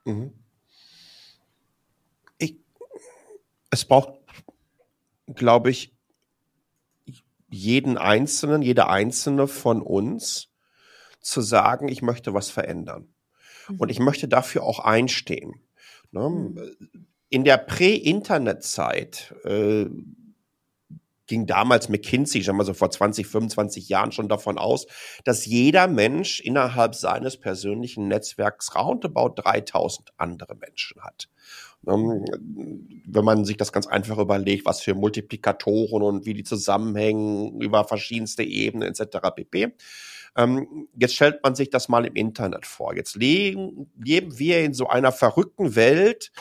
[0.05, 0.31] Mhm.
[2.38, 2.55] Ich,
[3.69, 4.13] es braucht,
[5.36, 5.92] glaube ich,
[7.54, 10.50] jeden Einzelnen, jede Einzelne von uns
[11.22, 13.13] zu sagen, ich möchte was verändern.
[13.70, 13.80] Mhm.
[13.80, 15.54] Und ich möchte dafür auch einstehen.
[16.12, 16.30] Ne?
[16.30, 16.98] Mhm.
[17.30, 19.86] In der Prä-Internet-Zeit äh,
[21.28, 24.86] ging damals McKinsey, schon mal so vor 20, 25 Jahren schon davon aus,
[25.24, 31.30] dass jeder Mensch innerhalb seines persönlichen Netzwerks roundabout 3000 andere Menschen hat.
[31.88, 32.26] Ähm,
[33.06, 37.84] wenn man sich das ganz einfach überlegt, was für Multiplikatoren und wie die zusammenhängen über
[37.84, 39.17] verschiedenste Ebenen etc.
[39.36, 39.74] pp.
[40.36, 42.96] Ähm, jetzt stellt man sich das mal im Internet vor.
[42.96, 46.32] Jetzt leben, leben wir in so einer verrückten Welt,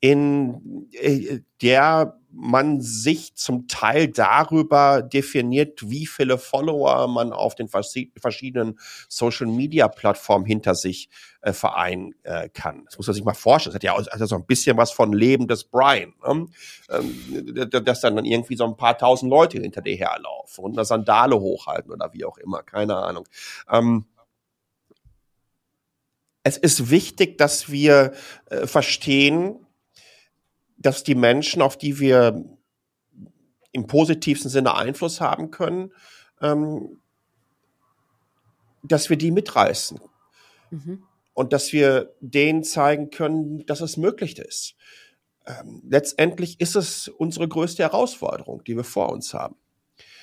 [0.00, 7.68] in äh, der man sich zum Teil darüber definiert, wie viele Follower man auf den
[7.68, 11.08] verschiedenen Social Media Plattformen hinter sich
[11.40, 12.84] äh, vereinen äh, kann.
[12.84, 13.72] Das muss man sich mal vorstellen.
[13.72, 16.46] Das hat ja auch so ein bisschen was von Leben des Brian, ne?
[16.90, 21.40] ähm, dass dann irgendwie so ein paar tausend Leute hinter dir herlaufen und eine Sandale
[21.40, 23.26] hochhalten oder wie auch immer, keine Ahnung.
[23.70, 24.04] Ähm,
[26.42, 28.12] es ist wichtig, dass wir
[28.50, 29.65] äh, verstehen,
[30.86, 32.44] dass die Menschen, auf die wir
[33.72, 35.92] im positivsten Sinne Einfluss haben können,
[36.40, 37.00] ähm,
[38.84, 39.98] dass wir die mitreißen.
[40.70, 41.02] Mhm.
[41.34, 44.76] Und dass wir denen zeigen können, dass es möglich ist.
[45.44, 49.56] Ähm, letztendlich ist es unsere größte Herausforderung, die wir vor uns haben.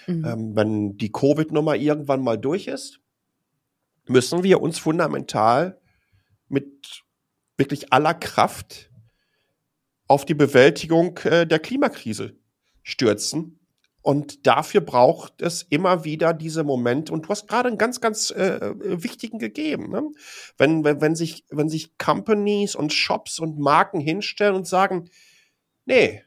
[0.07, 0.25] Mhm.
[0.25, 3.01] Ähm, wenn die Covid-Nummer irgendwann mal durch ist,
[4.07, 5.77] müssen wir uns fundamental
[6.47, 7.03] mit
[7.57, 8.92] wirklich aller Kraft
[10.13, 12.37] auf die Bewältigung äh, der Klimakrise
[12.83, 13.59] stürzen.
[14.03, 17.11] Und dafür braucht es immer wieder diese Momente.
[17.11, 19.89] Und du hast gerade einen ganz, ganz äh, wichtigen gegeben.
[19.89, 20.03] Ne?
[20.57, 25.09] Wenn, wenn, wenn, sich, wenn sich Companies und Shops und Marken hinstellen und sagen,
[25.85, 26.21] nee,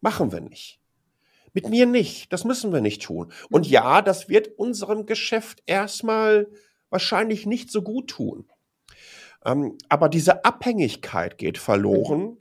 [0.00, 0.80] machen wir nicht.
[1.52, 2.32] Mit mir nicht.
[2.32, 3.30] Das müssen wir nicht tun.
[3.50, 6.48] Und ja, das wird unserem Geschäft erstmal
[6.88, 8.46] wahrscheinlich nicht so gut tun.
[9.44, 12.38] Ähm, aber diese Abhängigkeit geht verloren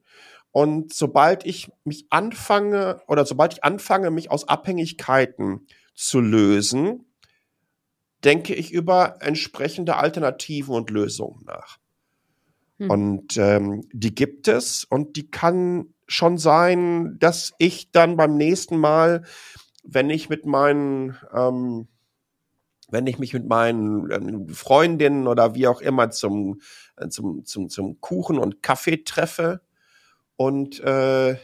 [0.58, 7.06] und sobald ich mich anfange oder sobald ich anfange, mich aus Abhängigkeiten zu lösen,
[8.24, 11.78] denke ich über entsprechende Alternativen und Lösungen nach.
[12.80, 12.90] Hm.
[12.90, 18.78] Und ähm, die gibt es und die kann schon sein, dass ich dann beim nächsten
[18.78, 19.26] Mal,
[19.84, 21.88] wenn ich mit meinen, ähm,
[22.90, 26.62] wenn ich mich mit meinen ähm, Freundinnen oder wie auch immer zum,
[26.96, 29.62] äh, zum, zum, zum Kuchen und Kaffee treffe,
[30.38, 31.38] und äh, äh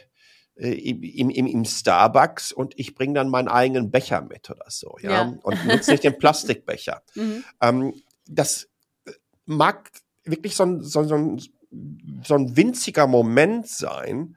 [0.56, 5.10] im, im, im Starbucks und ich bringe dann meinen eigenen Becher mit oder so, ja,
[5.10, 5.34] ja.
[5.42, 7.02] und nutze nicht den Plastikbecher.
[7.14, 7.44] Mhm.
[7.60, 8.68] Ähm, das
[9.44, 9.90] mag
[10.24, 11.42] wirklich so ein, so, so, ein,
[12.24, 14.36] so ein winziger Moment sein,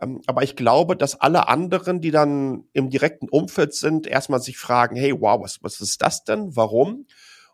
[0.00, 4.58] ähm, aber ich glaube, dass alle anderen, die dann im direkten Umfeld sind, erstmal sich
[4.58, 6.56] fragen, hey, wow, was, was ist das denn?
[6.56, 7.06] Warum?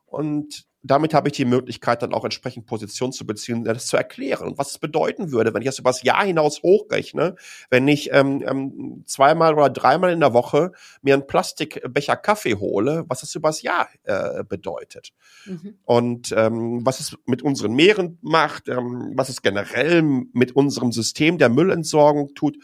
[0.06, 4.54] Und damit habe ich die Möglichkeit, dann auch entsprechend Position zu beziehen, das zu erklären.
[4.56, 7.36] was es bedeuten würde, wenn ich das über das Jahr hinaus hochrechne,
[7.68, 13.04] wenn ich ähm, ähm, zweimal oder dreimal in der Woche mir einen Plastikbecher Kaffee hole,
[13.08, 15.12] was das über das Jahr äh, bedeutet.
[15.46, 15.74] Mhm.
[15.84, 21.38] Und ähm, was es mit unseren Meeren macht, ähm, was es generell mit unserem System
[21.38, 22.56] der Müllentsorgung tut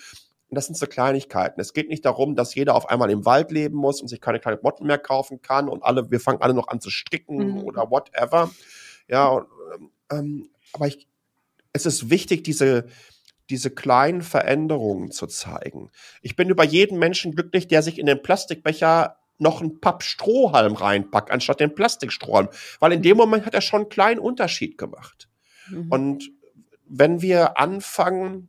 [0.48, 1.60] und das sind so Kleinigkeiten.
[1.60, 4.38] Es geht nicht darum, dass jeder auf einmal im Wald leben muss und sich keine
[4.38, 7.64] kleinen Motten mehr kaufen kann und alle, wir fangen alle noch an zu stricken mhm.
[7.64, 8.50] oder whatever.
[9.08, 9.44] Ja,
[10.10, 11.08] ähm, aber ich,
[11.72, 12.86] es ist wichtig, diese,
[13.50, 15.90] diese kleinen Veränderungen zu zeigen.
[16.22, 21.30] Ich bin über jeden Menschen glücklich, der sich in den Plastikbecher noch einen Pappstrohhalm reinpackt,
[21.30, 22.48] anstatt den Plastikstrohhalm.
[22.80, 25.28] Weil in dem Moment hat er schon einen kleinen Unterschied gemacht.
[25.68, 25.90] Mhm.
[25.90, 26.30] Und
[26.88, 28.48] wenn wir anfangen,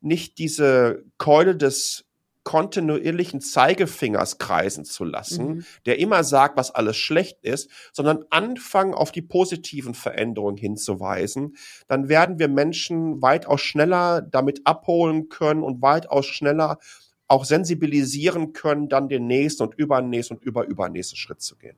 [0.00, 2.06] nicht diese Keule des
[2.46, 5.64] kontinuierlichen Zeigefingers kreisen zu lassen, mhm.
[5.84, 11.56] der immer sagt, was alles schlecht ist, sondern anfangen, auf die positiven Veränderungen hinzuweisen,
[11.88, 16.78] dann werden wir Menschen weitaus schneller damit abholen können und weitaus schneller
[17.26, 21.76] auch sensibilisieren können, dann den nächsten und übernächsten und überübernächsten Schritt zu gehen.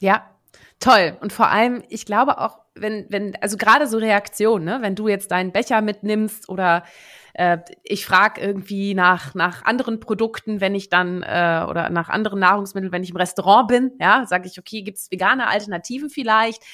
[0.00, 0.30] Ja,
[0.78, 1.16] toll.
[1.20, 5.08] Und vor allem, ich glaube auch, wenn, wenn, also gerade so Reaktionen, ne, wenn du
[5.08, 6.84] jetzt deinen Becher mitnimmst oder
[7.38, 12.40] äh, ich frage irgendwie nach, nach anderen Produkten, wenn ich dann, äh, oder nach anderen
[12.40, 16.64] Nahrungsmitteln, wenn ich im Restaurant bin, ja, sage ich, okay, gibt es vegane Alternativen vielleicht?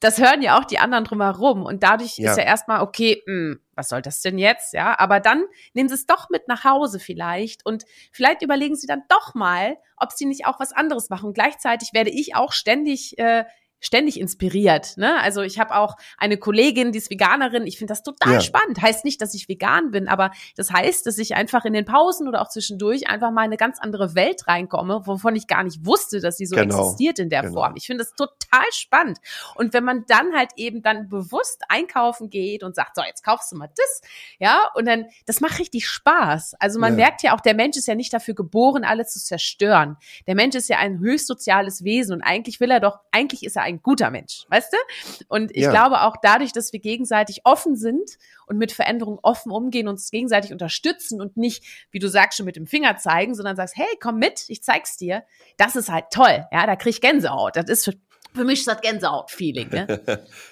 [0.00, 1.64] Das hören ja auch die anderen drumherum.
[1.64, 2.30] Und dadurch ja.
[2.30, 4.74] ist ja erstmal, okay, mh, hm, was soll das denn jetzt?
[4.74, 8.86] Ja, aber dann nehmen sie es doch mit nach Hause vielleicht und vielleicht überlegen sie
[8.86, 11.28] dann doch mal, ob sie nicht auch was anderes machen.
[11.28, 13.44] Und gleichzeitig werde ich auch ständig äh,
[13.84, 14.96] ständig inspiriert.
[14.96, 15.20] Ne?
[15.20, 17.66] Also ich habe auch eine Kollegin, die ist Veganerin.
[17.66, 18.40] Ich finde das total ja.
[18.40, 18.80] spannend.
[18.80, 22.26] Heißt nicht, dass ich vegan bin, aber das heißt, dass ich einfach in den Pausen
[22.26, 25.84] oder auch zwischendurch einfach mal in eine ganz andere Welt reinkomme, wovon ich gar nicht
[25.84, 26.78] wusste, dass sie so genau.
[26.78, 27.54] existiert in der genau.
[27.54, 27.74] Form.
[27.76, 29.18] Ich finde das total spannend.
[29.54, 33.52] Und wenn man dann halt eben dann bewusst einkaufen geht und sagt, so, jetzt kaufst
[33.52, 34.00] du mal das,
[34.38, 36.54] ja, und dann, das macht richtig Spaß.
[36.58, 37.04] Also man ja.
[37.04, 39.96] merkt ja auch, der Mensch ist ja nicht dafür geboren, alles zu zerstören.
[40.26, 43.56] Der Mensch ist ja ein höchst soziales Wesen und eigentlich will er doch, eigentlich ist
[43.56, 45.24] er ein ein guter Mensch, weißt du?
[45.28, 45.70] Und ich ja.
[45.70, 50.52] glaube auch dadurch, dass wir gegenseitig offen sind und mit Veränderungen offen umgehen, uns gegenseitig
[50.52, 54.18] unterstützen und nicht, wie du sagst, schon mit dem Finger zeigen, sondern sagst, hey, komm
[54.18, 55.24] mit, ich zeig's dir.
[55.56, 56.46] Das ist halt toll.
[56.52, 57.56] Ja, da krieg ich Gänsehaut.
[57.56, 57.94] Das ist für,
[58.34, 59.68] für mich das Gänsehaut-Feeling.
[59.70, 60.00] Ne?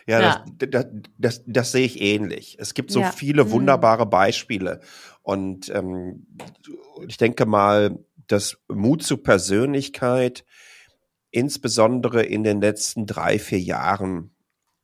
[0.07, 0.45] ja, ja.
[0.59, 0.87] Das, das,
[1.19, 2.57] das, das, sehe ich ähnlich.
[2.59, 3.11] Es gibt so ja.
[3.11, 3.51] viele mhm.
[3.51, 4.81] wunderbare Beispiele.
[5.23, 6.27] Und ähm,
[7.07, 10.45] ich denke mal, dass Mut zur Persönlichkeit
[11.33, 14.31] insbesondere in den letzten drei, vier Jahren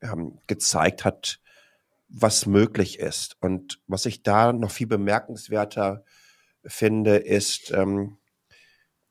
[0.01, 1.41] ähm, gezeigt hat,
[2.09, 3.37] was möglich ist.
[3.41, 6.05] Und was ich da noch viel bemerkenswerter
[6.65, 8.17] finde, ist, ähm,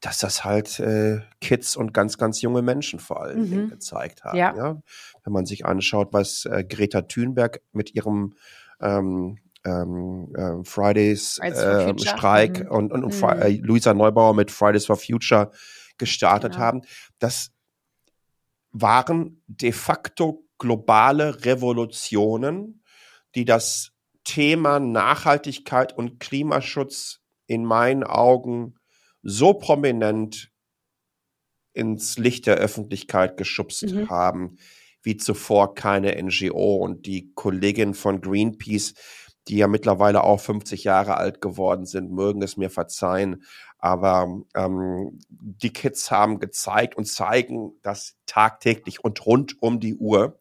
[0.02, 3.50] dass das halt äh, Kids und ganz, ganz junge Menschen vor allen mhm.
[3.50, 4.38] Dingen gezeigt haben.
[4.38, 4.56] Ja.
[4.56, 4.82] ja.
[5.24, 8.34] Wenn man sich anschaut, was äh, Greta Thunberg mit ihrem
[8.82, 12.72] ähm, ähm, äh, Fridays äh, Streik mhm.
[12.72, 13.42] und, und, und mhm.
[13.42, 15.52] Äh, Luisa Neubauer mit Fridays for Future
[15.98, 16.60] gestartet ja.
[16.60, 16.82] haben,
[17.20, 17.52] das
[18.72, 22.84] waren de facto globale Revolutionen,
[23.36, 23.92] die das
[24.24, 28.76] Thema Nachhaltigkeit und Klimaschutz in meinen Augen
[29.24, 30.52] so prominent
[31.74, 34.10] ins Licht der Öffentlichkeit geschubst mhm.
[34.10, 34.58] haben,
[35.04, 36.78] wie zuvor keine NGO.
[36.78, 38.96] Und die Kollegin von Greenpeace,
[39.48, 43.44] die ja mittlerweile auch 50 Jahre alt geworden sind, mögen es mir verzeihen,
[43.80, 50.40] aber ähm, die Kids haben gezeigt und zeigen das tagtäglich und rund um die Uhr.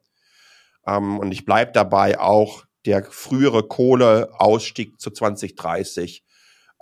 [0.86, 6.24] Ähm, und ich bleib dabei auch, der frühere Kohleausstieg zu 2030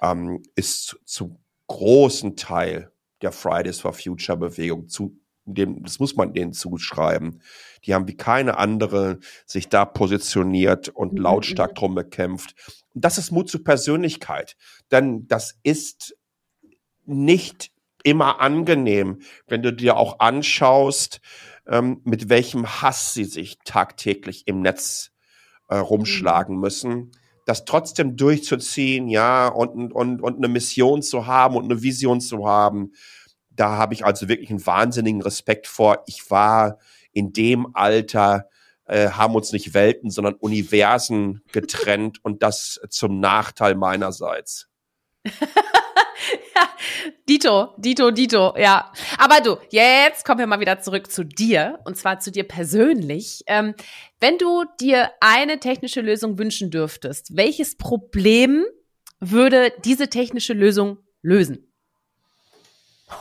[0.02, 2.92] ähm, ist zu, zu großen Teil
[3.22, 7.42] der Fridays for Future Bewegung zu dem, das muss man denen zuschreiben.
[7.84, 11.74] Die haben wie keine andere sich da positioniert und mhm, lautstark mhm.
[11.74, 12.54] drum bekämpft.
[12.94, 14.56] Und das ist Mut zur Persönlichkeit.
[14.90, 16.16] Denn das ist
[17.06, 17.70] nicht
[18.02, 21.20] immer angenehm, wenn du dir auch anschaust,
[21.66, 25.12] ähm, mit welchem Hass sie sich tagtäglich im Netz
[25.68, 26.60] äh, rumschlagen mhm.
[26.60, 27.12] müssen.
[27.46, 32.46] Das trotzdem durchzuziehen, ja, und, und, und eine Mission zu haben und eine Vision zu
[32.46, 32.92] haben,
[33.50, 36.02] da habe ich also wirklich einen wahnsinnigen Respekt vor.
[36.06, 36.78] Ich war
[37.12, 38.48] in dem Alter,
[38.86, 44.68] äh, haben uns nicht Welten, sondern Universen getrennt und das zum Nachteil meinerseits.
[46.56, 46.68] ja,
[47.28, 48.92] Dito, Dito, Dito, ja.
[49.18, 53.42] Aber du, jetzt kommen wir mal wieder zurück zu dir und zwar zu dir persönlich.
[53.46, 53.74] Ähm,
[54.20, 58.64] wenn du dir eine technische Lösung wünschen dürftest, welches Problem
[59.20, 61.70] würde diese technische Lösung lösen?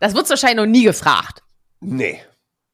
[0.00, 1.42] das wird's wahrscheinlich noch nie gefragt.
[1.80, 2.20] Nee.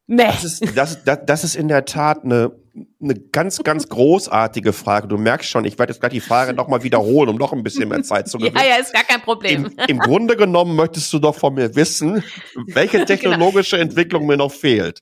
[0.07, 0.27] Nee.
[0.27, 2.53] Das ist, das, das, das ist in der Tat eine,
[3.01, 5.09] eine ganz, ganz großartige Frage.
[5.09, 7.89] Du merkst schon, ich werde jetzt gleich die Frage nochmal wiederholen, um noch ein bisschen
[7.89, 8.57] mehr Zeit zu gewinnen.
[8.57, 9.66] ja, ja, ist gar kein Problem.
[9.66, 12.22] Im, Im, Grunde genommen möchtest du doch von mir wissen,
[12.66, 13.07] welche genau.
[13.07, 13.91] technologische genau.
[13.91, 15.01] Entwicklung mir noch fehlt.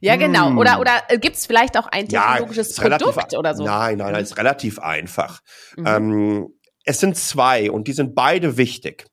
[0.00, 0.48] Ja, genau.
[0.48, 0.58] Hm.
[0.58, 3.64] Oder, oder gibt es vielleicht auch ein technologisches ja, Produkt relativ, oder so?
[3.64, 5.40] Nein, nein, das ist relativ einfach.
[5.76, 5.86] Mhm.
[5.86, 6.48] Ähm,
[6.84, 9.06] es sind zwei und die sind beide wichtig.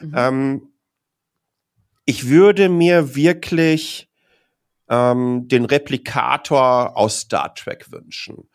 [0.00, 0.14] Mhm.
[0.16, 0.72] Ähm,
[2.04, 4.07] ich würde mir wirklich
[4.88, 8.48] ähm, den Replikator aus Star Trek wünschen.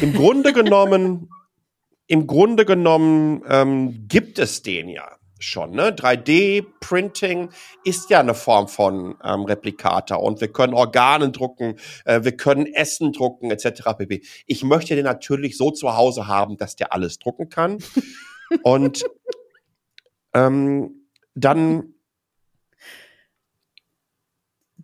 [0.00, 1.30] Im Grunde genommen,
[2.06, 5.72] im Grunde genommen ähm, gibt es den ja schon.
[5.72, 5.90] Ne?
[5.90, 7.50] 3D-Printing
[7.84, 12.66] ist ja eine Form von ähm, Replikator und wir können Organe drucken, äh, wir können
[12.66, 13.82] Essen drucken etc.
[13.96, 14.22] pp.
[14.46, 17.78] Ich möchte den natürlich so zu Hause haben, dass der alles drucken kann.
[18.62, 19.04] und
[20.34, 21.94] ähm, dann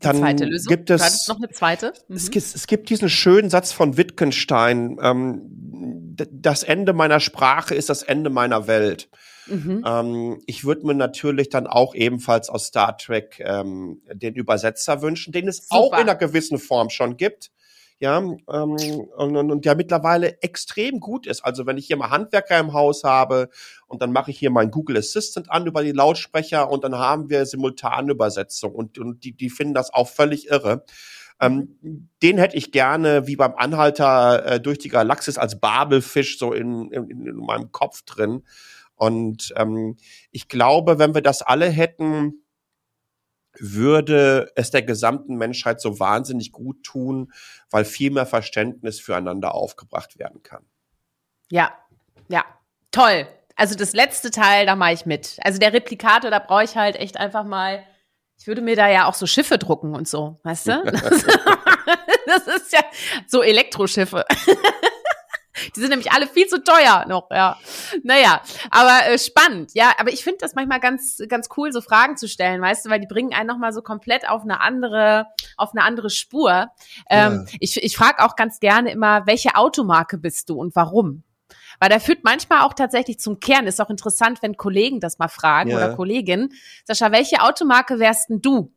[0.00, 0.68] dann zweite Lösung.
[0.68, 1.92] gibt es noch eine zweite.
[2.08, 2.16] Mhm.
[2.16, 8.02] Es, es, gibt diesen schönen Satz von Wittgenstein: ähm, Das Ende meiner Sprache ist das
[8.02, 9.08] Ende meiner Welt.
[9.46, 9.84] Mhm.
[9.86, 15.32] Ähm, ich würde mir natürlich dann auch ebenfalls aus Star Trek ähm, den Übersetzer wünschen,
[15.32, 15.74] den es Super.
[15.74, 17.50] auch in einer gewissen Form schon gibt.
[17.98, 21.42] Ja, ähm, und, und, und der mittlerweile extrem gut ist.
[21.42, 23.48] Also wenn ich hier mal Handwerker im Haus habe
[23.86, 27.30] und dann mache ich hier meinen Google Assistant an über die Lautsprecher und dann haben
[27.30, 30.84] wir Simultanübersetzung und, und die, die finden das auch völlig irre.
[31.40, 32.08] Ähm, mhm.
[32.22, 36.90] den hätte ich gerne wie beim Anhalter äh, durch die Galaxis als Babelfisch so in,
[36.92, 38.42] in, in meinem Kopf drin.
[38.94, 39.96] Und ähm,
[40.30, 42.42] ich glaube, wenn wir das alle hätten,
[43.60, 47.32] würde es der gesamten Menschheit so wahnsinnig gut tun,
[47.70, 50.64] weil viel mehr Verständnis füreinander aufgebracht werden kann.
[51.50, 51.72] Ja,
[52.28, 52.44] ja,
[52.90, 53.26] toll.
[53.56, 55.38] Also das letzte Teil, da mache ich mit.
[55.42, 57.82] Also der Replikator, da brauche ich halt echt einfach mal,
[58.38, 60.82] ich würde mir da ja auch so Schiffe drucken und so, weißt du?
[62.26, 62.80] das ist ja
[63.26, 64.24] so Elektroschiffe.
[65.76, 67.58] Die sind nämlich alle viel zu teuer noch, ja.
[68.02, 68.40] Naja,
[68.70, 69.92] aber äh, spannend, ja.
[69.98, 73.00] Aber ich finde das manchmal ganz, ganz cool, so Fragen zu stellen, weißt du, weil
[73.00, 75.26] die bringen einen nochmal so komplett auf eine andere,
[75.56, 76.68] auf eine andere Spur.
[77.10, 77.56] Ähm, ja.
[77.60, 81.22] Ich, ich frage auch ganz gerne immer, welche Automarke bist du und warum?
[81.78, 83.66] Weil der führt manchmal auch tatsächlich zum Kern.
[83.66, 85.76] Ist auch interessant, wenn Kollegen das mal fragen ja.
[85.76, 86.52] oder Kolleginnen.
[86.84, 88.72] Sascha, welche Automarke wärst denn du?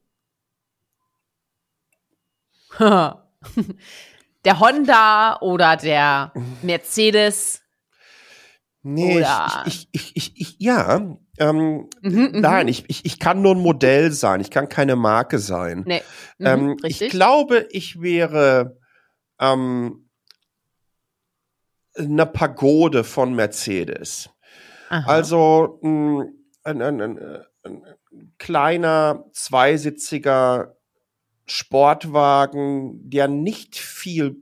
[4.46, 7.62] der Honda oder der Mercedes?
[8.82, 9.26] Nee,
[9.66, 10.96] ich, ich, ich, ich, ja,
[11.38, 14.96] ähm, mhm, mhm, nein, ich, ich, ich kann nur ein Modell sein, ich kann keine
[14.96, 15.84] Marke sein.
[15.86, 16.02] Nee.
[16.38, 18.78] Mhm, ähm, ich glaube, ich wäre
[19.40, 20.10] ähm,
[21.98, 24.30] eine Pagode von Mercedes.
[24.90, 25.10] Aha.
[25.10, 26.34] Also ein,
[26.64, 27.18] ein, ein, ein,
[27.64, 27.84] ein
[28.38, 30.79] kleiner, zweisitziger
[31.52, 34.38] Sportwagen, der nicht viel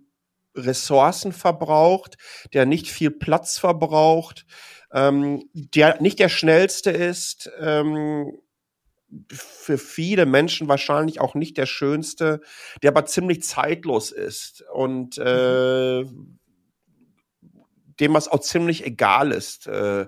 [0.56, 2.18] Ressourcen verbraucht,
[2.54, 4.46] der nicht viel Platz verbraucht,
[4.92, 8.40] ähm, der nicht der schnellste ist, ähm,
[9.32, 12.42] für viele Menschen wahrscheinlich auch nicht der schönste,
[12.82, 16.04] der aber ziemlich zeitlos ist und äh,
[18.00, 20.08] dem was auch ziemlich egal ist, äh,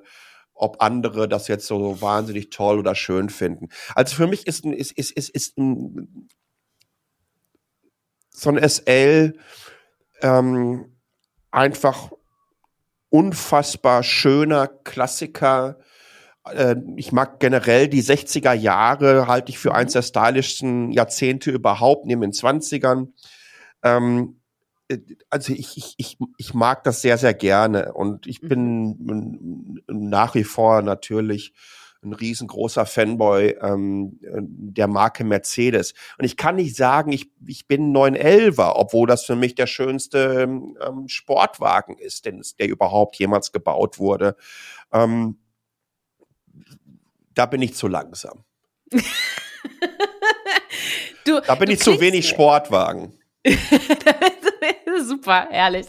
[0.53, 3.69] ob andere das jetzt so wahnsinnig toll oder schön finden.
[3.95, 6.27] Also für mich ist ist, ist, ist, ist ein
[8.39, 9.33] so ein SL
[10.21, 10.97] ähm,
[11.51, 12.11] einfach
[13.09, 15.79] unfassbar schöner Klassiker.
[16.45, 22.05] Äh, ich mag generell die 60er Jahre, halte ich für eins der stylischsten Jahrzehnte überhaupt,
[22.05, 23.09] neben den 20ern.
[23.83, 24.39] Ähm,
[24.87, 29.81] äh, also ich, ich, ich, ich mag das sehr, sehr gerne und ich bin mhm.
[29.87, 31.53] nach wie vor natürlich
[32.01, 35.93] ein riesengroßer Fanboy ähm, der Marke Mercedes.
[36.17, 40.43] Und ich kann nicht sagen, ich, ich bin 911er, obwohl das für mich der schönste
[40.43, 44.35] ähm, Sportwagen ist, denn es, der überhaupt jemals gebaut wurde.
[44.93, 45.39] Ähm,
[47.33, 48.43] da bin ich zu langsam.
[51.25, 53.13] du, da bin ich zu wenig Sportwagen.
[55.05, 55.87] Super, ehrlich.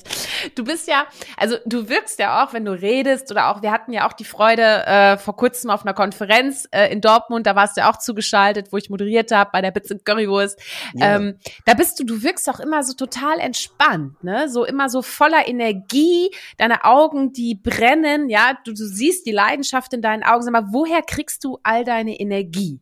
[0.55, 1.07] Du bist ja,
[1.37, 4.25] also du wirkst ja auch, wenn du redest oder auch, wir hatten ja auch die
[4.25, 7.99] Freude äh, vor kurzem auf einer Konferenz äh, in Dortmund, da warst du ja auch
[7.99, 10.61] zugeschaltet, wo ich moderiert habe bei der Bits and Currywurst.
[10.95, 11.17] Ja.
[11.17, 14.49] Ähm, da bist du, du wirkst auch immer so total entspannt, ne?
[14.49, 19.93] So immer so voller Energie, deine Augen, die brennen, ja, du, du siehst die Leidenschaft
[19.93, 20.43] in deinen Augen.
[20.43, 22.81] Sag mal, woher kriegst du all deine Energie?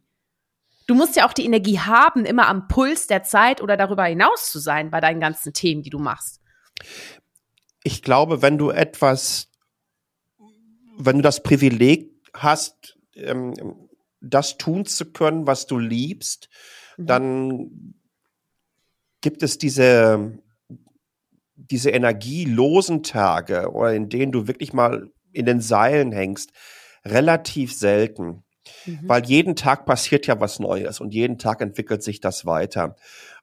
[0.88, 4.50] Du musst ja auch die Energie haben, immer am Puls der Zeit oder darüber hinaus
[4.50, 6.40] zu sein bei deinen ganzen Themen, die du machst.
[7.84, 9.52] Ich glaube, wenn du etwas,
[10.96, 13.54] wenn du das Privileg hast, ähm,
[14.20, 16.48] das tun zu können, was du liebst,
[16.96, 17.06] mhm.
[17.06, 17.94] dann
[19.20, 20.38] gibt es diese,
[21.54, 26.52] diese energielosen Tage oder in denen du wirklich mal in den Seilen hängst,
[27.04, 28.44] relativ selten.
[28.86, 29.00] Mhm.
[29.02, 32.96] Weil jeden Tag passiert ja was Neues und jeden Tag entwickelt sich das weiter.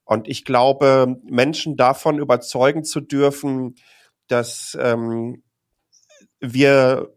[0.03, 3.75] Und ich glaube, Menschen davon überzeugen zu dürfen,
[4.27, 5.43] dass ähm,
[6.39, 7.15] wir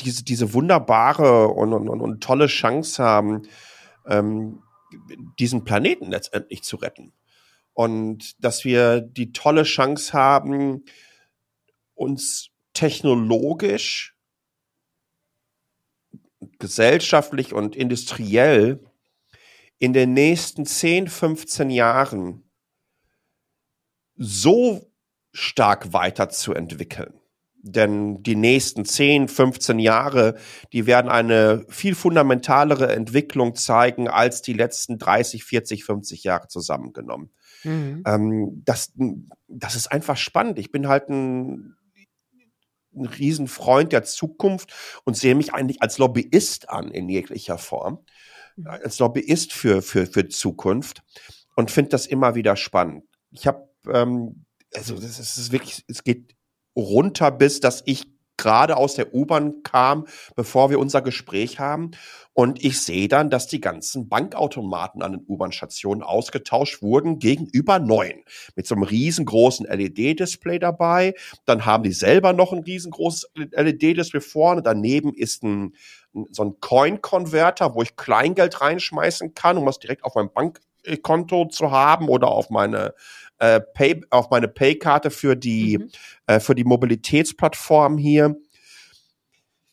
[0.00, 3.42] diese, diese wunderbare und, und, und, tolle Chance haben,
[4.06, 4.62] ähm,
[5.38, 7.12] diesen Planeten letztendlich zu retten.
[7.72, 10.84] Und dass wir die tolle Chance haben,
[11.94, 14.13] uns technologisch,
[16.58, 18.80] gesellschaftlich und industriell
[19.78, 22.44] in den nächsten 10, 15 Jahren
[24.16, 24.90] so
[25.32, 27.14] stark weiterzuentwickeln.
[27.66, 30.36] Denn die nächsten 10, 15 Jahre,
[30.74, 37.30] die werden eine viel fundamentalere Entwicklung zeigen als die letzten 30, 40, 50 Jahre zusammengenommen.
[37.64, 38.02] Mhm.
[38.06, 38.92] Ähm, das,
[39.48, 40.58] das ist einfach spannend.
[40.58, 41.76] Ich bin halt ein,
[42.96, 44.72] ein Riesenfreund der Zukunft
[45.04, 48.04] und sehe mich eigentlich als Lobbyist an in jeglicher Form.
[48.56, 48.66] Mhm.
[48.66, 51.02] Als Lobbyist für, für, für Zukunft
[51.56, 53.04] und finde das immer wieder spannend.
[53.30, 56.34] Ich habe, ähm, also das ist, das ist wirklich, es geht
[56.76, 60.06] runter bis, dass ich gerade aus der U-Bahn kam,
[60.36, 61.92] bevor wir unser Gespräch haben.
[62.32, 68.24] Und ich sehe dann, dass die ganzen Bankautomaten an den U-Bahn-Stationen ausgetauscht wurden gegenüber neuen.
[68.56, 71.14] Mit so einem riesengroßen LED-Display dabei.
[71.44, 74.62] Dann haben die selber noch ein riesengroßes LED-Display vorne.
[74.62, 75.74] Daneben ist ein,
[76.30, 81.70] so ein Coin-Converter, wo ich Kleingeld reinschmeißen kann, um das direkt auf mein Bankkonto zu
[81.70, 82.94] haben oder auf meine
[83.38, 85.90] äh, Pay, auf meine Pay-Karte für die, mhm.
[86.26, 88.36] äh, für die Mobilitätsplattform hier.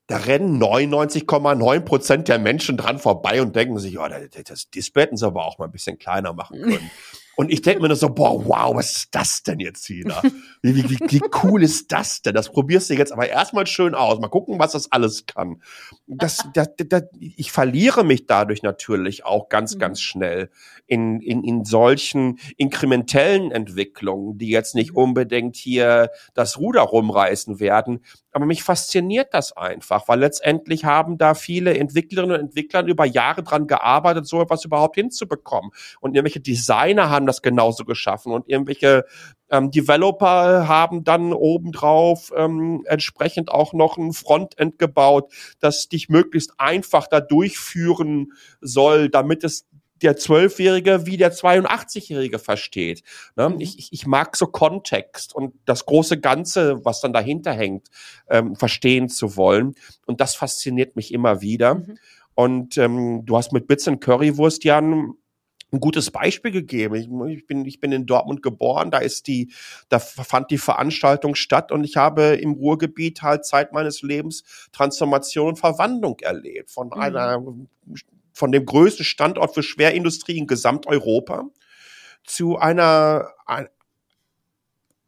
[0.08, 4.08] Da rennen 99,9 Prozent der Menschen dran vorbei und denken sich, oh,
[4.44, 6.92] das Display hätten sie aber auch mal ein bisschen kleiner machen können.
[7.36, 10.22] Und ich denke mir nur so, boah, wow, was ist das denn jetzt wieder?
[10.62, 12.36] Wie, wie, wie cool ist das denn?
[12.36, 14.20] Das probierst du jetzt aber erstmal schön aus.
[14.20, 15.62] Mal gucken, was das alles kann.
[16.06, 19.80] Das, das, das, ich verliere mich dadurch natürlich auch ganz, mhm.
[19.80, 20.52] ganz schnell
[20.86, 24.98] in, in, in solchen inkrementellen Entwicklungen, die jetzt nicht mhm.
[24.98, 28.02] unbedingt hier das Ruder rumreißen werden.
[28.32, 33.44] Aber mich fasziniert das einfach, weil letztendlich haben da viele Entwicklerinnen und Entwickler über Jahre
[33.44, 35.72] dran gearbeitet, so etwas überhaupt hinzubekommen.
[36.00, 39.06] Und irgendwelche Designer haben das genauso geschaffen und irgendwelche
[39.52, 46.54] ähm, Developer haben dann obendrauf ähm, entsprechend auch noch ein Frontend gebaut, das dich möglichst
[46.58, 49.68] einfach da durchführen soll, damit es
[50.02, 53.04] der Zwölfjährige wie der 82-Jährige versteht.
[53.36, 53.50] Ne?
[53.50, 53.60] Mhm.
[53.60, 57.88] Ich, ich, ich mag so Kontext und das große Ganze, was dann dahinter hängt,
[58.30, 59.76] ähm, verstehen zu wollen.
[60.06, 61.76] Und das fasziniert mich immer wieder.
[61.76, 61.98] Mhm.
[62.34, 65.14] Und ähm, du hast mit Bits und Currywurst, Jan,
[65.74, 66.96] ein gutes Beispiel gegeben.
[66.96, 69.54] Ich, ich, bin, ich bin in Dortmund geboren, da ist die,
[69.90, 75.50] da fand die Veranstaltung statt und ich habe im Ruhrgebiet halt Zeit meines Lebens Transformation
[75.50, 76.72] und Verwandlung erlebt.
[76.72, 76.94] Von mhm.
[76.94, 77.44] einer
[78.34, 81.50] von dem größten Standort für Schwerindustrie in Gesamteuropa
[82.24, 83.30] zu einer,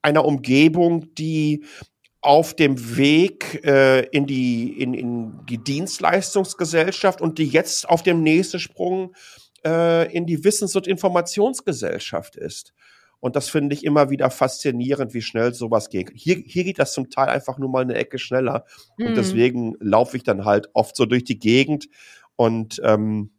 [0.02, 1.66] einer Umgebung, die
[2.22, 8.24] auf dem Weg äh, in, die, in, in die Dienstleistungsgesellschaft und die jetzt auf dem
[8.24, 9.14] nächsten Sprung
[9.66, 12.74] äh, in die Wissens- und Informationsgesellschaft ist.
[13.20, 16.12] Und das finde ich immer wieder faszinierend, wie schnell sowas geht.
[16.14, 18.66] Hier, hier geht das zum Teil einfach nur mal eine Ecke schneller.
[18.98, 19.08] Mhm.
[19.08, 21.88] Und deswegen laufe ich dann halt oft so durch die Gegend
[22.36, 23.32] und ähm,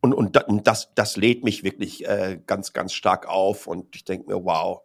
[0.00, 3.66] und, und, und das, das lädt mich wirklich äh, ganz, ganz stark auf.
[3.66, 4.80] Und ich denke mir, wow,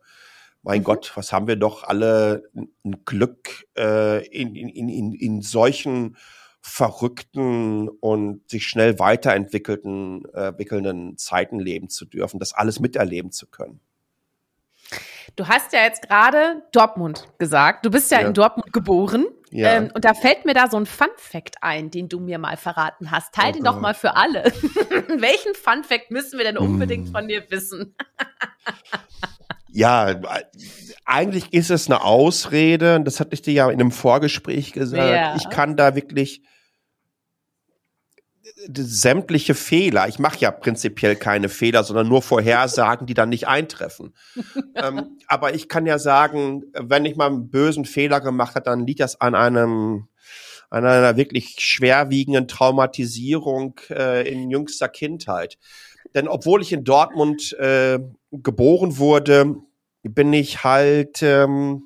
[0.61, 0.83] mein mhm.
[0.83, 6.17] Gott, was haben wir doch alle ein Glück, äh, in, in, in, in solchen
[6.59, 13.45] verrückten und sich schnell weiterentwickelten, äh, entwickelnden Zeiten leben zu dürfen, das alles miterleben zu
[13.47, 13.79] können.
[15.35, 17.85] Du hast ja jetzt gerade Dortmund gesagt.
[17.85, 18.27] Du bist ja, ja.
[18.27, 19.27] in Dortmund geboren.
[19.51, 19.73] Ja.
[19.73, 22.57] Ähm, und da fällt mir da so ein Fun Fact ein, den du mir mal
[22.57, 23.33] verraten hast.
[23.33, 23.59] Teil okay.
[23.59, 24.43] den doch mal für alle.
[25.17, 27.11] Welchen Fun Fact müssen wir denn unbedingt mm.
[27.11, 27.95] von dir wissen?
[29.69, 30.19] ja,
[31.05, 32.99] eigentlich ist es eine Ausrede.
[33.01, 35.09] Das hatte ich dir ja in einem Vorgespräch gesagt.
[35.09, 35.35] Ja.
[35.35, 36.41] Ich kann da wirklich
[38.73, 44.13] sämtliche Fehler, ich mache ja prinzipiell keine Fehler, sondern nur Vorhersagen, die dann nicht eintreffen.
[44.75, 48.85] ähm, aber ich kann ja sagen, wenn ich mal einen bösen Fehler gemacht habe, dann
[48.85, 50.07] liegt das an einem
[50.71, 55.57] an einer wirklich schwerwiegenden Traumatisierung äh, in jüngster Kindheit.
[56.15, 57.99] Denn obwohl ich in Dortmund äh,
[58.31, 59.55] geboren wurde,
[60.03, 61.83] bin ich halt ähm,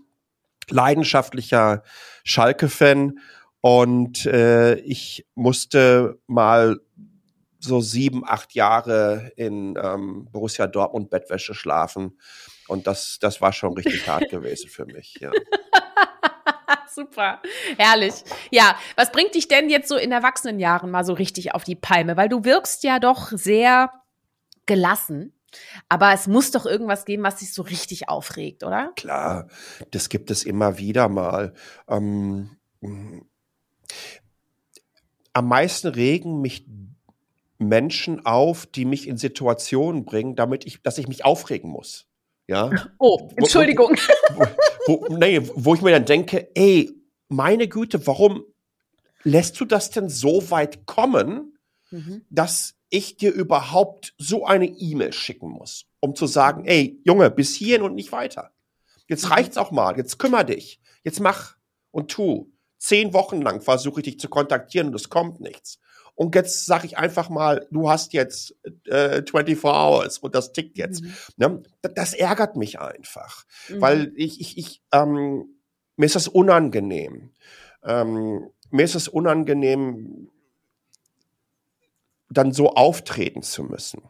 [0.69, 1.83] leidenschaftlicher
[2.23, 3.19] Schalke-Fan
[3.61, 6.79] und äh, ich musste mal
[7.59, 12.17] so sieben, acht Jahre in ähm, Borussia Dortmund Bettwäsche schlafen.
[12.67, 15.31] Und das, das war schon richtig hart gewesen für mich, ja.
[16.93, 17.41] Super,
[17.77, 18.13] herrlich.
[18.51, 22.17] Ja, was bringt dich denn jetzt so in Erwachsenenjahren mal so richtig auf die Palme?
[22.17, 23.91] Weil du wirkst ja doch sehr
[24.65, 25.33] gelassen.
[25.87, 28.91] Aber es muss doch irgendwas geben, was dich so richtig aufregt, oder?
[28.95, 29.47] Klar,
[29.91, 31.53] das gibt es immer wieder mal.
[31.87, 32.57] Ähm,
[35.33, 36.65] am meisten regen mich
[37.57, 42.07] Menschen auf, die mich in Situationen bringen, damit ich, dass ich mich aufregen muss.
[42.47, 42.71] Ja.
[42.97, 43.95] Oh, Entschuldigung.
[44.35, 44.45] Wo,
[44.87, 46.91] wo, wo, nee, wo ich mir dann denke, ey,
[47.27, 48.43] meine Güte, warum
[49.23, 51.57] lässt du das denn so weit kommen,
[51.91, 52.25] mhm.
[52.29, 57.53] dass ich dir überhaupt so eine E-Mail schicken muss, um zu sagen, ey, Junge, bis
[57.53, 58.51] hierhin und nicht weiter.
[59.07, 59.33] Jetzt mhm.
[59.33, 61.55] reicht's auch mal, jetzt kümmer dich, jetzt mach
[61.91, 62.51] und tu.
[62.79, 65.79] Zehn Wochen lang versuche ich dich zu kontaktieren und es kommt nichts.
[66.15, 68.55] Und jetzt sage ich einfach mal, du hast jetzt
[68.85, 71.01] äh, 24 Hours und das tickt jetzt.
[71.01, 71.13] Mhm.
[71.37, 71.63] Ne?
[71.81, 73.81] Das ärgert mich einfach, mhm.
[73.81, 75.59] weil ich, ich, ich ähm,
[75.95, 77.31] mir ist das unangenehm.
[77.83, 80.29] Ähm, mir ist es unangenehm,
[82.29, 84.03] dann so auftreten zu müssen.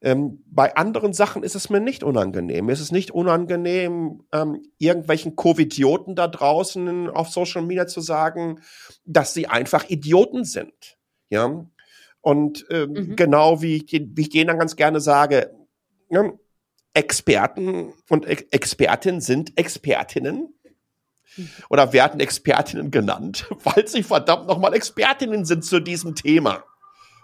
[0.00, 2.66] Ähm, bei anderen Sachen ist es mir nicht unangenehm.
[2.66, 8.60] Mir ist es nicht unangenehm, ähm, irgendwelchen Covidioten da draußen auf Social Media zu sagen,
[9.04, 10.98] dass sie einfach Idioten sind.
[11.30, 11.66] Ja.
[12.20, 13.16] Und ähm, mhm.
[13.16, 15.54] genau wie ich, wie ich denen dann ganz gerne sage,
[16.10, 16.32] ja,
[16.94, 20.54] Experten und Ex Expertinnen sind Expertinnen
[21.68, 26.64] oder werden Expertinnen genannt, weil sie verdammt nochmal Expertinnen sind zu diesem Thema.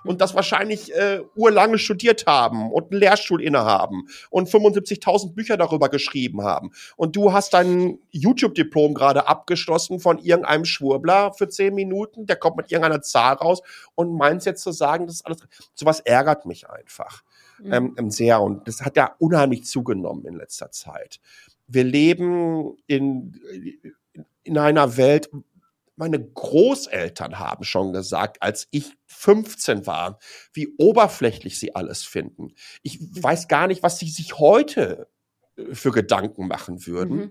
[0.05, 5.89] Und das wahrscheinlich äh, urlange studiert haben und einen Lehrstuhl innehaben und 75.000 Bücher darüber
[5.89, 6.73] geschrieben haben.
[6.97, 12.57] Und du hast dein YouTube-Diplom gerade abgeschlossen von irgendeinem Schwurbler für zehn Minuten, der kommt
[12.57, 13.63] mit irgendeiner Zahl raus
[13.95, 15.39] und meinst jetzt zu sagen, das ist alles.
[15.75, 17.23] Sowas ärgert mich einfach.
[17.59, 17.73] Mhm.
[17.73, 18.41] Ähm, ähm sehr.
[18.41, 21.21] Und das hat ja unheimlich zugenommen in letzter Zeit.
[21.67, 23.41] Wir leben in
[24.43, 25.31] in einer Welt,
[26.01, 30.19] meine Großeltern haben schon gesagt, als ich 15 war,
[30.55, 32.55] wie oberflächlich sie alles finden.
[32.83, 35.09] Ich weiß gar nicht, was sie sich heute
[35.57, 37.17] äh, für Gedanken machen würden.
[37.17, 37.31] Mhm.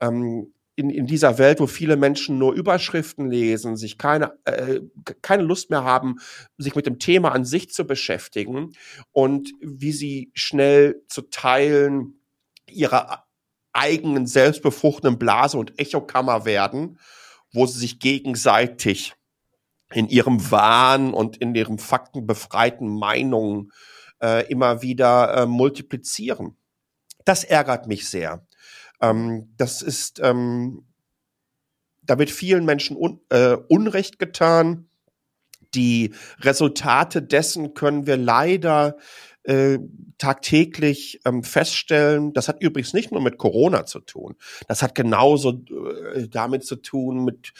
[0.00, 4.80] Ähm, in, in dieser Welt, wo viele Menschen nur Überschriften lesen, sich keine, äh,
[5.20, 6.18] keine Lust mehr haben,
[6.56, 8.72] sich mit dem Thema an sich zu beschäftigen
[9.10, 12.20] und wie sie schnell zu Teilen
[12.68, 13.26] ihrer
[13.72, 16.98] eigenen selbstbefruchtenden Blase und Echokammer werden,
[17.54, 19.14] wo sie sich gegenseitig
[19.92, 23.70] in ihrem Wahn und in ihren faktenbefreiten Meinungen
[24.20, 26.56] äh, immer wieder äh, multiplizieren.
[27.24, 28.46] Das ärgert mich sehr.
[29.00, 30.84] Ähm, das ist, ähm,
[32.02, 34.88] da wird vielen Menschen un, äh, Unrecht getan.
[35.74, 38.96] Die Resultate dessen können wir leider
[39.44, 39.78] äh,
[40.18, 44.36] tagtäglich ähm, feststellen, das hat übrigens nicht nur mit Corona zu tun,
[44.68, 45.62] das hat genauso
[46.14, 47.52] äh, damit zu tun, mit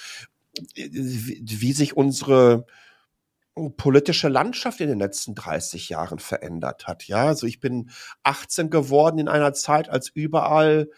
[0.76, 2.66] äh, wie sich unsere
[3.76, 7.06] politische Landschaft in den letzten 30 Jahren verändert hat.
[7.06, 7.90] Ja, also ich bin
[8.24, 10.88] 18 geworden in einer Zeit, als überall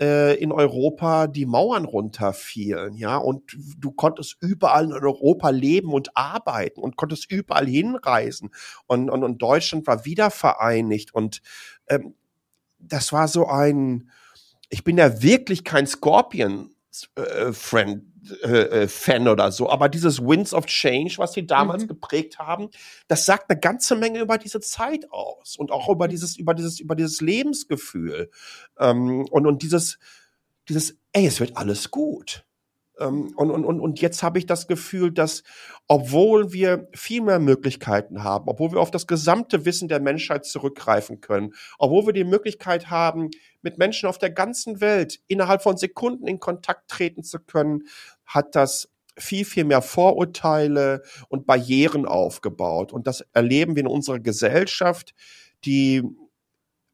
[0.00, 6.16] äh, in Europa die Mauern runterfielen, ja, und du konntest überall in Europa leben und
[6.16, 8.50] arbeiten und konntest überall hinreisen.
[8.86, 11.42] Und, und, und Deutschland war wieder vereinigt und
[11.88, 12.14] ähm,
[12.78, 14.10] das war so ein,
[14.68, 16.75] ich bin ja wirklich kein Scorpion
[17.16, 18.02] äh, Friend
[18.42, 21.88] äh, äh, Fan oder so, aber dieses Winds of Change, was sie damals mhm.
[21.88, 22.70] geprägt haben,
[23.08, 26.80] das sagt eine ganze Menge über diese Zeit aus und auch über dieses über dieses
[26.80, 28.30] über dieses Lebensgefühl
[28.78, 29.98] ähm, und und dieses
[30.68, 32.44] dieses ey, es wird alles gut.
[32.98, 35.42] Ähm, und, und, und, und jetzt habe ich das Gefühl, dass
[35.88, 41.20] obwohl wir viel mehr Möglichkeiten haben, obwohl wir auf das gesamte Wissen der Menschheit zurückgreifen
[41.20, 43.30] können, obwohl wir die Möglichkeit haben,
[43.62, 47.84] mit Menschen auf der ganzen Welt innerhalb von Sekunden in Kontakt treten zu können,
[48.24, 48.88] hat das
[49.18, 52.92] viel, viel mehr Vorurteile und Barrieren aufgebaut.
[52.92, 55.14] Und das erleben wir in unserer Gesellschaft,
[55.64, 56.02] die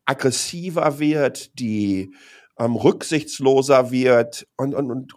[0.05, 2.15] aggressiver wird, die
[2.59, 5.13] ähm, rücksichtsloser wird und, und, und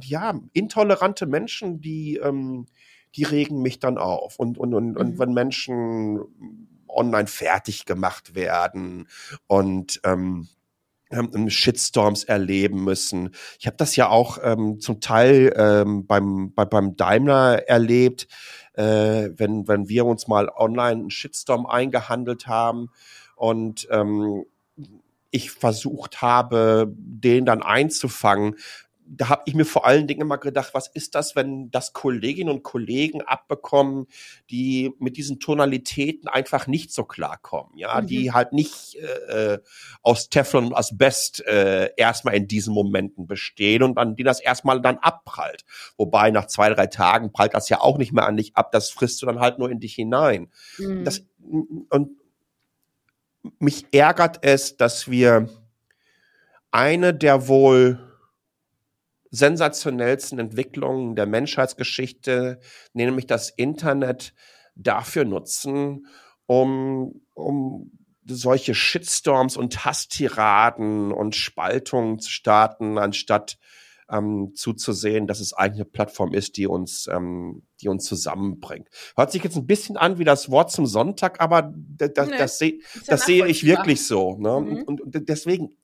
[0.00, 2.66] ja, intolerante Menschen, die, ähm,
[3.14, 4.38] die regen mich dann auf.
[4.38, 4.96] Und, und, und, mhm.
[4.96, 6.20] und wenn Menschen
[6.88, 9.08] online fertig gemacht werden
[9.46, 10.48] und ähm,
[11.10, 13.34] ähm, Shitstorms erleben müssen.
[13.58, 18.28] Ich habe das ja auch ähm, zum Teil ähm, beim, bei, beim Daimler erlebt,
[18.74, 22.90] äh, wenn, wenn wir uns mal online einen Shitstorm eingehandelt haben
[23.36, 24.44] und ähm,
[25.30, 28.56] ich versucht habe, den dann einzufangen,
[29.06, 32.50] da habe ich mir vor allen Dingen immer gedacht, was ist das, wenn das Kolleginnen
[32.50, 34.06] und Kollegen abbekommen,
[34.50, 38.06] die mit diesen Tonalitäten einfach nicht so klarkommen, ja, mhm.
[38.06, 39.58] die halt nicht äh,
[40.02, 44.80] aus Teflon und Asbest äh, erstmal in diesen Momenten bestehen und an die das erstmal
[44.80, 45.64] dann abprallt.
[45.96, 48.90] Wobei nach zwei, drei Tagen prallt das ja auch nicht mehr an dich ab, das
[48.90, 50.50] frisst du dann halt nur in dich hinein.
[50.78, 51.04] Mhm.
[51.04, 51.24] Das,
[51.90, 52.10] und
[53.58, 55.48] mich ärgert es, dass wir
[56.70, 58.13] eine der wohl
[59.34, 62.60] sensationellsten Entwicklungen der Menschheitsgeschichte,
[62.92, 64.34] nämlich das Internet,
[64.76, 66.06] dafür nutzen,
[66.46, 67.92] um, um
[68.26, 73.58] solche Shitstorms und Hasstiraden und Spaltungen zu starten, anstatt
[74.10, 78.88] ähm, zuzusehen, dass es eigentlich eine Plattform ist, die uns, ähm, die uns zusammenbringt.
[79.16, 82.58] Hört sich jetzt ein bisschen an wie das Wort zum Sonntag, aber das, nee, das,
[82.58, 84.36] seh, das sehe ich wirklich so.
[84.36, 84.60] Ne?
[84.60, 84.82] Mhm.
[84.82, 85.76] Und, und deswegen,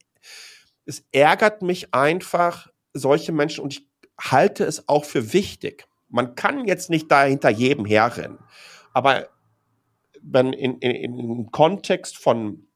[0.85, 3.89] es ärgert mich einfach, solche Menschen, und ich
[4.19, 5.87] halte es auch für wichtig.
[6.09, 8.39] Man kann jetzt nicht da hinter jedem herrennen.
[8.93, 9.29] Aber
[10.23, 12.67] wenn in, in, im Kontext von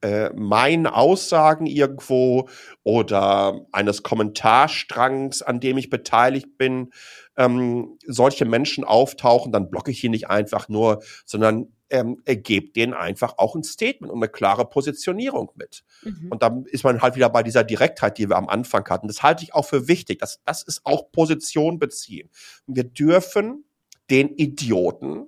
[0.00, 2.48] äh, meinen Aussagen irgendwo
[2.84, 6.92] oder eines Kommentarstrangs, an dem ich beteiligt bin,
[7.36, 12.94] ähm, solche Menschen auftauchen, dann blocke ich ihn nicht einfach nur, sondern ähm, gebt denen
[12.94, 15.84] einfach auch ein Statement und eine klare Positionierung mit.
[16.02, 16.28] Mhm.
[16.30, 19.08] Und dann ist man halt wieder bei dieser Direktheit, die wir am Anfang hatten.
[19.08, 20.18] Das halte ich auch für wichtig.
[20.18, 22.30] Das, das ist auch Position beziehen.
[22.66, 23.64] Wir dürfen
[24.10, 25.26] den Idioten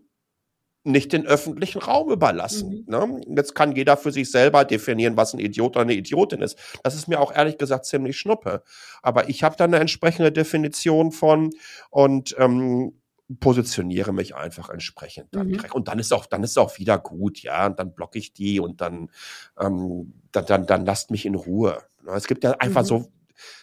[0.82, 2.84] nicht den öffentlichen Raum überlassen.
[2.86, 2.90] Mhm.
[2.90, 3.20] Ne?
[3.36, 6.58] Jetzt kann jeder für sich selber definieren, was ein Idiot oder eine Idiotin ist.
[6.82, 8.62] Das ist mir auch ehrlich gesagt ziemlich schnuppe.
[9.02, 11.50] Aber ich habe da eine entsprechende Definition von
[11.90, 12.99] und ähm,
[13.38, 15.52] positioniere mich einfach entsprechend dann mhm.
[15.52, 15.74] direkt.
[15.74, 17.66] Und dann ist auch, dann ist auch wieder gut, ja.
[17.66, 19.10] Und dann blocke ich die und dann,
[19.58, 21.78] ähm, dann, dann, dann lasst mich in Ruhe.
[22.06, 22.86] Es gibt ja einfach mhm.
[22.86, 23.12] so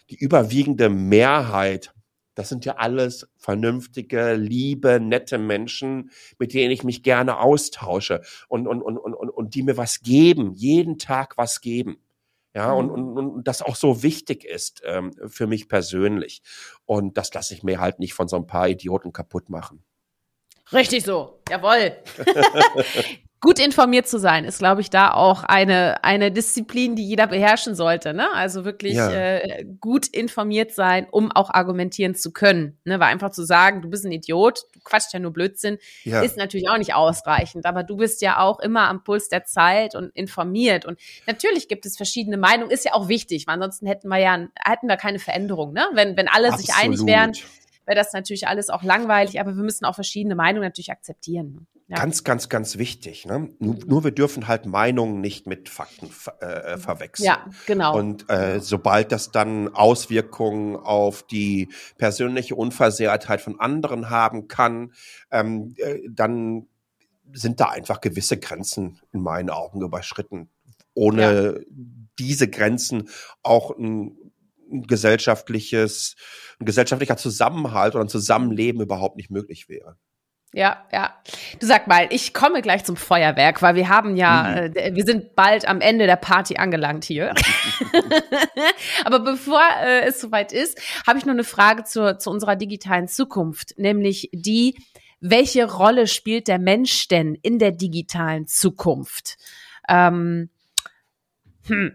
[0.09, 1.93] die überwiegende Mehrheit
[2.38, 8.68] das sind ja alles vernünftige, liebe, nette Menschen, mit denen ich mich gerne austausche und,
[8.68, 11.97] und, und, und, und die mir was geben, jeden Tag was geben.
[12.58, 12.89] Ja, mhm.
[12.89, 16.41] und, und, und das auch so wichtig ist ähm, für mich persönlich.
[16.86, 19.84] Und das lasse ich mir halt nicht von so ein paar Idioten kaputt machen.
[20.74, 21.93] Richtig so, jawoll.
[23.39, 27.76] gut informiert zu sein, ist, glaube ich, da auch eine, eine Disziplin, die jeder beherrschen
[27.76, 28.13] sollte.
[28.13, 28.28] Ne?
[28.34, 29.09] Also wirklich ja.
[29.11, 32.80] äh, gut informiert sein, um auch argumentieren zu können.
[32.84, 32.99] Ne?
[32.99, 36.22] Weil einfach zu sagen, du bist ein Idiot, du quatscht ja nur Blödsinn, ja.
[36.22, 37.65] ist natürlich auch nicht ausreichend.
[37.68, 40.86] Aber du bist ja auch immer am Puls der Zeit und informiert.
[40.86, 44.47] Und natürlich gibt es verschiedene Meinungen, ist ja auch wichtig, weil ansonsten hätten wir ja
[44.65, 45.74] hätten wir keine Veränderung.
[45.74, 45.86] Ne?
[45.93, 46.65] Wenn, wenn alle Absolut.
[46.65, 47.34] sich einig wären,
[47.88, 51.67] wäre das natürlich alles auch langweilig, aber wir müssen auch verschiedene Meinungen natürlich akzeptieren.
[51.88, 51.95] Ja.
[51.95, 53.25] Ganz, ganz, ganz wichtig.
[53.25, 53.49] Ne?
[53.59, 56.09] Nur, nur, wir dürfen halt Meinungen nicht mit Fakten
[56.41, 57.27] äh, äh, verwechseln.
[57.27, 57.97] Ja, genau.
[57.97, 64.91] Und äh, sobald das dann Auswirkungen auf die persönliche Unversehrtheit von anderen haben kann,
[65.31, 66.67] ähm, äh, dann
[67.31, 70.49] sind da einfach gewisse Grenzen in meinen Augen überschritten.
[70.93, 71.65] Ohne ja.
[72.19, 73.07] diese Grenzen
[73.43, 74.17] auch ein,
[74.72, 76.15] ein gesellschaftliches,
[76.59, 79.97] ein gesellschaftlicher Zusammenhalt oder ein Zusammenleben überhaupt nicht möglich wäre.
[80.53, 81.13] Ja, ja.
[81.59, 84.76] Du sag mal, ich komme gleich zum Feuerwerk, weil wir haben ja, mhm.
[84.76, 87.34] äh, wir sind bald am Ende der Party angelangt hier.
[89.05, 93.09] Aber bevor äh, es soweit ist, habe ich noch eine Frage zur, zu unserer digitalen
[93.09, 94.76] Zukunft, nämlich die,
[95.20, 99.38] welche Rolle spielt der Mensch denn in der digitalen Zukunft?
[99.89, 100.49] Ähm,
[101.68, 101.91] hm.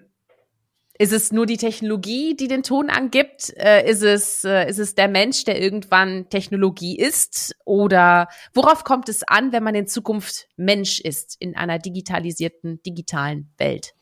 [0.99, 3.53] Ist es nur die Technologie, die den Ton angibt?
[3.57, 7.57] Äh, ist, es, äh, ist es der Mensch, der irgendwann Technologie ist?
[7.64, 13.51] Oder worauf kommt es an, wenn man in Zukunft Mensch ist in einer digitalisierten, digitalen
[13.57, 13.95] Welt?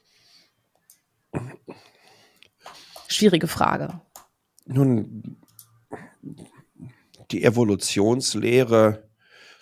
[3.07, 4.01] Schwierige Frage.
[4.67, 5.37] Nun,
[7.31, 9.09] die Evolutionslehre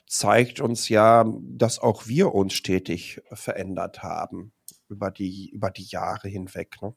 [0.07, 4.53] zeigt uns ja, dass auch wir uns stetig verändert haben
[4.89, 6.77] über die, über die Jahre hinweg.
[6.83, 6.95] Ne?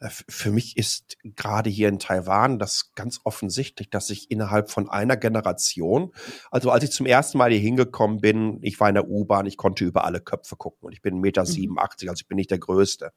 [0.00, 4.88] Äh, für mich ist gerade hier in Taiwan das ganz offensichtlich, dass ich innerhalb von
[4.88, 6.12] einer Generation,
[6.50, 9.56] also als ich zum ersten Mal hier hingekommen bin, ich war in der U-Bahn, ich
[9.56, 12.08] konnte über alle Köpfe gucken und ich bin 1,87 Meter, mhm.
[12.08, 13.12] also ich bin nicht der Größte.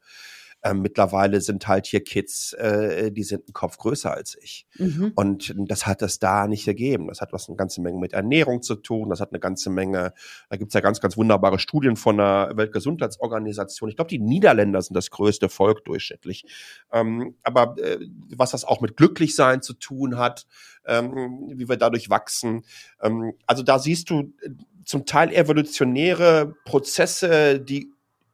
[0.62, 4.66] Ähm, mittlerweile sind halt hier Kids, äh, die sind einen Kopf größer als ich.
[4.78, 5.12] Mhm.
[5.14, 7.08] Und das hat es da nicht gegeben.
[7.08, 9.08] Das hat was eine ganze Menge mit Ernährung zu tun.
[9.08, 10.12] Das hat eine ganze Menge,
[10.50, 13.88] da gibt's ja ganz, ganz wunderbare Studien von der Weltgesundheitsorganisation.
[13.88, 16.44] Ich glaube, die Niederländer sind das größte Volk durchschnittlich.
[16.92, 17.98] Ähm, aber äh,
[18.36, 20.46] was das auch mit Glücklichsein zu tun hat,
[20.86, 22.64] ähm, wie wir dadurch wachsen.
[23.00, 24.50] Ähm, also da siehst du äh,
[24.84, 27.92] zum Teil evolutionäre Prozesse, die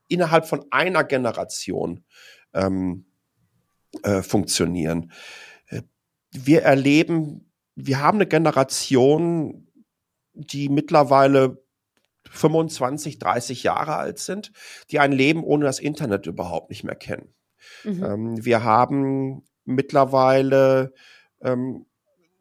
[0.09, 2.05] innerhalb von einer Generation
[2.55, 3.07] ähm,
[4.03, 5.13] äh, funktionieren.
[5.69, 5.83] Äh,
[6.33, 9.69] wir erleben, wir haben eine Generation,
[10.33, 11.63] die mittlerweile
[12.31, 14.53] 25, 30 Jahre alt sind,
[14.91, 17.35] die ein Leben ohne das Internet überhaupt nicht mehr kennen.
[17.85, 18.05] Mhm.
[18.05, 20.93] Ähm, wir haben mittlerweile
[21.41, 21.87] ähm,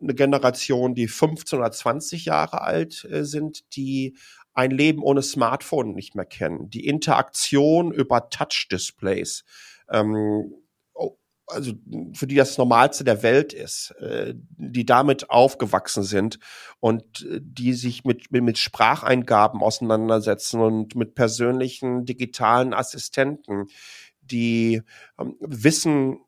[0.01, 4.18] eine Generation, die 15 oder 20 Jahre alt äh, sind, die
[4.56, 6.70] ein Leben ohne Smartphone nicht mehr kennen.
[6.70, 9.43] Die Interaktion über Touch-Displays
[9.89, 10.53] ähm,
[11.47, 11.74] also
[12.14, 16.39] für die das Normalste der Welt ist, äh, die damit aufgewachsen sind
[16.80, 23.68] und äh, die sich mit, mit, mit Spracheingaben auseinandersetzen und mit persönlichen digitalen Assistenten,
[24.22, 24.82] die
[25.20, 26.20] ähm, Wissen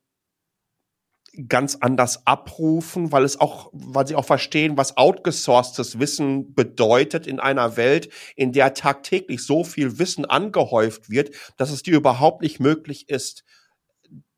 [1.46, 7.38] ganz anders abrufen, weil es auch, weil sie auch verstehen, was outgesourcedes Wissen bedeutet in
[7.38, 12.58] einer Welt, in der tagtäglich so viel Wissen angehäuft wird, dass es dir überhaupt nicht
[12.58, 13.44] möglich ist,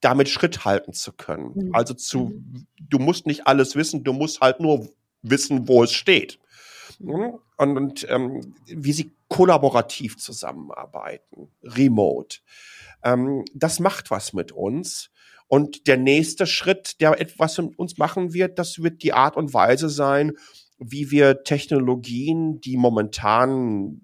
[0.00, 1.52] damit Schritt halten zu können.
[1.54, 1.74] Mhm.
[1.74, 2.66] Also zu, mhm.
[2.78, 4.88] du musst nicht alles wissen, du musst halt nur
[5.22, 6.38] wissen, wo es steht.
[6.98, 7.38] Mhm.
[7.56, 12.38] Und, und ähm, wie sie kollaborativ zusammenarbeiten, remote.
[13.02, 15.10] Ähm, das macht was mit uns.
[15.50, 19.52] Und der nächste Schritt, der etwas mit uns machen wird, das wird die Art und
[19.52, 20.34] Weise sein,
[20.78, 24.00] wie wir Technologien, die momentan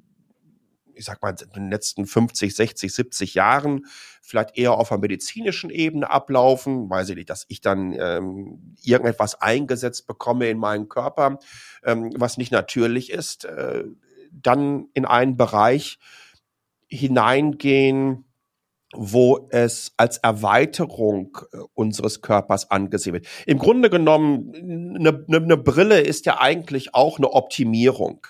[0.96, 3.84] ich sag mal, in den letzten 50, 60, 70 Jahren
[4.22, 9.40] vielleicht eher auf einer medizinischen Ebene ablaufen, weiß ich nicht, dass ich dann ähm, irgendetwas
[9.40, 11.38] eingesetzt bekomme in meinen Körper,
[11.84, 13.84] ähm, was nicht natürlich ist, äh,
[14.32, 15.98] dann in einen Bereich
[16.88, 18.24] hineingehen,
[18.98, 23.26] wo es als Erweiterung äh, unseres Körpers angesehen wird.
[23.46, 28.26] Im Grunde genommen, eine, eine, eine Brille ist ja eigentlich auch eine Optimierung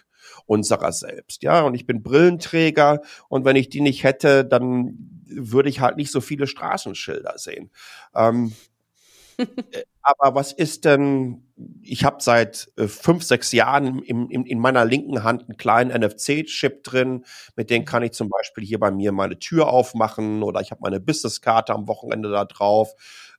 [0.46, 1.42] unserer selbst.
[1.42, 4.96] Ja, und ich bin Brillenträger und wenn ich die nicht hätte, dann
[5.26, 7.70] würde ich halt nicht so viele Straßenschilder sehen.
[8.14, 8.52] Ähm,
[9.38, 11.45] äh, aber was ist denn,
[11.88, 15.90] ich habe seit äh, fünf, sechs Jahren im, im, in meiner linken Hand einen kleinen
[15.90, 17.24] NFC-Chip drin,
[17.56, 20.80] mit dem kann ich zum Beispiel hier bei mir meine Tür aufmachen oder ich habe
[20.82, 22.92] meine Businesskarte am Wochenende da drauf,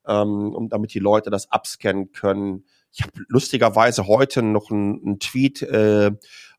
[0.08, 2.66] ähm, um damit die Leute das abscannen können.
[2.92, 6.12] Ich habe lustigerweise heute noch einen, Tweet äh,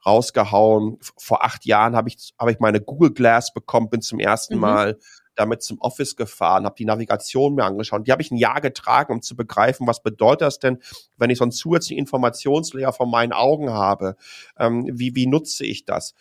[0.06, 0.98] rausgehauen.
[1.16, 4.60] Vor acht Jahren habe ich, hab ich meine Google Glass bekommen, bin zum ersten mhm.
[4.60, 4.98] Mal
[5.38, 8.06] damit zum Office gefahren, habe die Navigation mir angeschaut.
[8.06, 10.78] Die habe ich ein Jahr getragen, um zu begreifen, was bedeutet das denn,
[11.16, 14.16] wenn ich so einen zusätzlichen Informationslayer vor meinen Augen habe?
[14.58, 16.14] Ähm, wie, wie nutze ich das?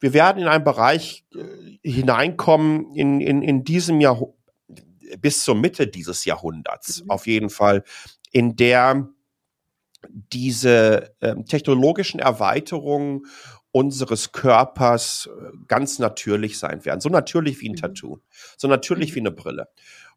[0.00, 4.20] Wir werden in einen Bereich äh, hineinkommen in, in, in diesem Jahr
[5.20, 7.10] bis zur Mitte dieses Jahrhunderts, mhm.
[7.10, 7.84] auf jeden Fall,
[8.32, 9.08] in der
[10.08, 13.26] diese äh, technologischen Erweiterungen
[13.74, 17.00] unseres Körpers äh, ganz natürlich sein werden.
[17.00, 17.76] So natürlich wie ein mhm.
[17.76, 18.18] Tattoo,
[18.56, 19.14] so natürlich mhm.
[19.16, 19.68] wie eine Brille.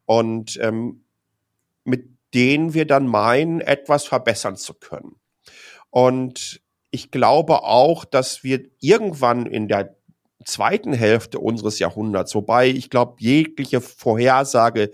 [0.05, 1.03] Und ähm,
[1.84, 5.16] mit denen wir dann meinen, etwas verbessern zu können.
[5.89, 9.97] Und ich glaube auch, dass wir irgendwann in der
[10.45, 14.91] zweiten Hälfte unseres Jahrhunderts, wobei ich glaube, jegliche Vorhersage,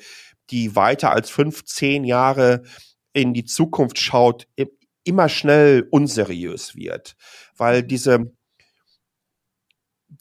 [0.51, 2.63] die weiter als 15 Jahre
[3.11, 4.47] in die Zukunft schaut,
[5.03, 7.17] immer schnell unseriös wird,
[7.57, 8.31] weil diese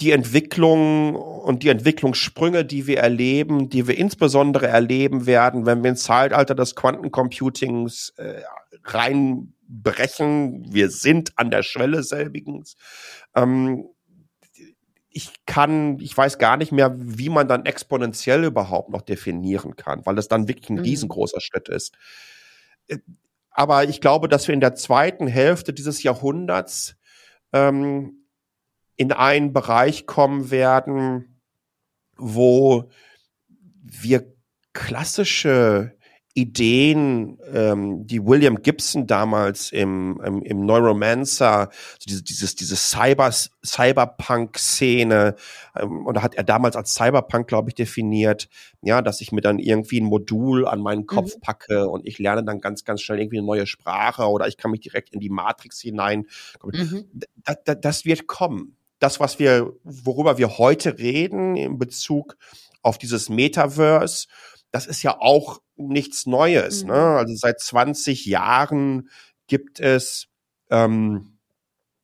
[0.03, 5.90] die Entwicklung und die Entwicklungssprünge, die wir erleben, die wir insbesondere erleben werden, wenn wir
[5.90, 8.42] ins Zeitalter des Quantencomputings äh,
[8.82, 12.76] reinbrechen, wir sind an der Schwelle selbigens.
[13.36, 13.90] Ähm,
[15.09, 20.05] ich kann, ich weiß gar nicht mehr, wie man dann exponentiell überhaupt noch definieren kann,
[20.05, 20.82] weil das dann wirklich ein mhm.
[20.82, 21.94] riesengroßer Schritt ist.
[22.88, 22.98] Äh,
[23.53, 26.96] aber ich glaube, dass wir in der zweiten Hälfte dieses Jahrhunderts
[27.53, 28.21] ähm,
[28.97, 31.40] in einen Bereich kommen werden,
[32.16, 32.90] wo
[33.82, 34.34] wir
[34.72, 35.97] klassische
[36.34, 41.68] Ideen, ähm, die William Gibson damals im, im, im Neuromancer,
[41.99, 43.30] so diese, dieses, diese Cyber,
[43.64, 45.34] Cyberpunk-Szene,
[45.76, 48.49] ähm, und da hat er damals als Cyberpunk, glaube ich, definiert,
[48.80, 51.40] ja, dass ich mir dann irgendwie ein Modul an meinen Kopf mhm.
[51.40, 54.70] packe und ich lerne dann ganz, ganz schnell irgendwie eine neue Sprache oder ich kann
[54.70, 56.26] mich direkt in die Matrix hinein.
[56.64, 57.11] Mhm.
[57.45, 58.78] Das, das, das wird kommen.
[59.03, 62.36] Das, was wir, worüber wir heute reden in Bezug
[62.82, 64.28] auf dieses Metaverse,
[64.70, 66.84] das ist ja auch nichts Neues.
[66.84, 66.92] Ne?
[66.92, 66.98] Mhm.
[66.98, 67.16] Ne?
[67.18, 69.09] Also seit 20 Jahren
[69.48, 70.28] gibt es
[70.70, 71.38] ähm,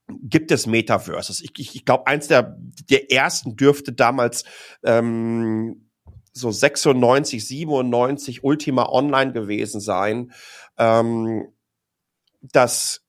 [0.09, 1.41] gibt es Metaverses.
[1.41, 2.57] Ich, ich, ich glaube, eins der,
[2.91, 4.45] der ersten dürfte damals
[4.83, 5.91] ähm,
[6.33, 10.33] so 96, 97 Ultima Online gewesen sein,
[10.79, 11.47] ähm,
[12.41, 13.05] das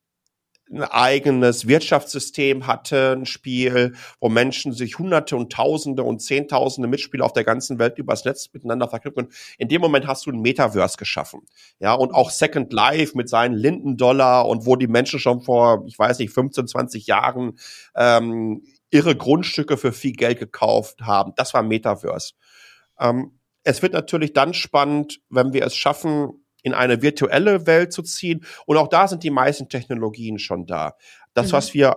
[0.72, 7.26] ein eigenes Wirtschaftssystem hatte, ein Spiel, wo Menschen sich Hunderte und Tausende und Zehntausende Mitspieler
[7.26, 9.30] auf der ganzen Welt übers Netz miteinander verknüpfen.
[9.58, 11.42] In dem Moment hast du ein Metaverse geschaffen.
[11.80, 15.98] Ja, und auch Second Life mit seinen Lindendollar und wo die Menschen schon vor, ich
[15.98, 17.58] weiß nicht, 15, 20 Jahren
[17.96, 21.34] ähm, ihre Grundstücke für viel Geld gekauft haben.
[21.36, 22.34] Das war Metaverse.
[23.00, 28.04] Ähm, es wird natürlich dann spannend, wenn wir es schaffen, in eine virtuelle Welt zu
[28.04, 28.46] ziehen.
[28.66, 30.96] Und auch da sind die meisten Technologien schon da.
[31.34, 31.52] Das, mhm.
[31.54, 31.96] was wir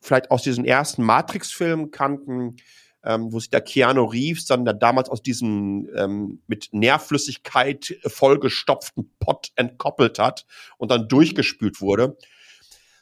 [0.00, 2.56] vielleicht aus diesen ersten Matrix-Filmen kannten,
[3.04, 9.10] ähm, wo sich der Keanu Reeves dann der damals aus diesem ähm, mit Nährflüssigkeit vollgestopften
[9.18, 10.46] Pott entkoppelt hat
[10.78, 12.16] und dann durchgespült wurde.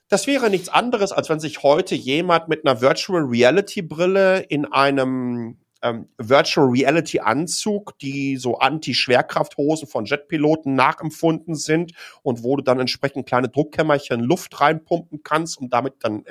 [0.08, 4.66] Das wäre nichts anderes, als wenn sich heute jemand mit einer Virtual Reality Brille in
[4.66, 12.62] einem ähm, Virtual Reality Anzug, die so Anti-Schwerkrafthosen von Jetpiloten nachempfunden sind und wo du
[12.62, 16.24] dann entsprechend kleine Druckkämmerchen Luft reinpumpen kannst, um damit dann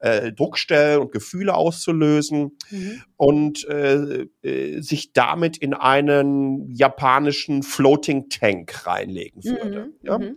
[0.00, 3.02] äh, Druckstellen und Gefühle auszulösen mhm.
[3.16, 9.86] und äh, äh, sich damit in einen japanischen Floating Tank reinlegen würde.
[9.86, 9.92] Mhm.
[10.02, 10.18] Ja?
[10.18, 10.36] Mhm.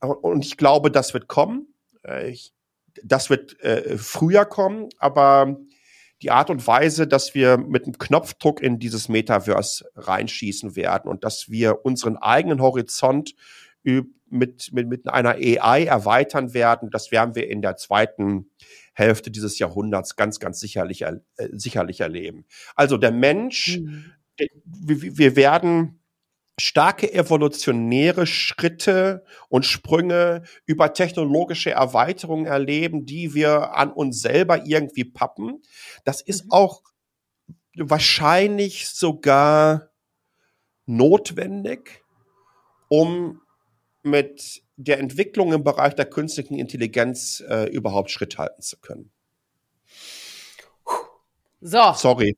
[0.00, 1.74] Und ich glaube, das wird kommen.
[2.06, 2.52] Äh, ich,
[3.04, 5.56] das wird äh, früher kommen, aber
[6.22, 11.24] die Art und Weise, dass wir mit einem Knopfdruck in dieses Metaverse reinschießen werden und
[11.24, 13.34] dass wir unseren eigenen Horizont
[13.82, 18.50] mit, mit, mit einer AI erweitern werden, das werden wir in der zweiten
[18.92, 21.20] Hälfte dieses Jahrhunderts ganz, ganz sicherlich, äh,
[21.52, 22.44] sicherlich erleben.
[22.74, 24.12] Also der Mensch, mhm.
[24.64, 25.99] wir, wir werden
[26.60, 35.04] starke evolutionäre Schritte und Sprünge über technologische Erweiterungen erleben, die wir an uns selber irgendwie
[35.04, 35.62] pappen.
[36.04, 36.52] Das ist mhm.
[36.52, 36.82] auch
[37.76, 39.90] wahrscheinlich sogar
[40.86, 42.02] notwendig,
[42.88, 43.40] um
[44.02, 49.10] mit der Entwicklung im Bereich der künstlichen Intelligenz äh, überhaupt Schritt halten zu können.
[51.60, 51.92] So.
[51.94, 52.36] Sorry.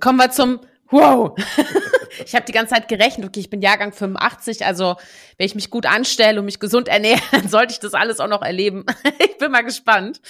[0.00, 0.60] Kommen wir zum
[0.90, 1.36] Wow.
[2.24, 4.96] ich habe die ganze Zeit gerechnet, okay, ich bin Jahrgang 85, also
[5.36, 8.28] wenn ich mich gut anstelle und mich gesund ernähre, dann sollte ich das alles auch
[8.28, 8.84] noch erleben.
[9.18, 10.20] ich bin mal gespannt.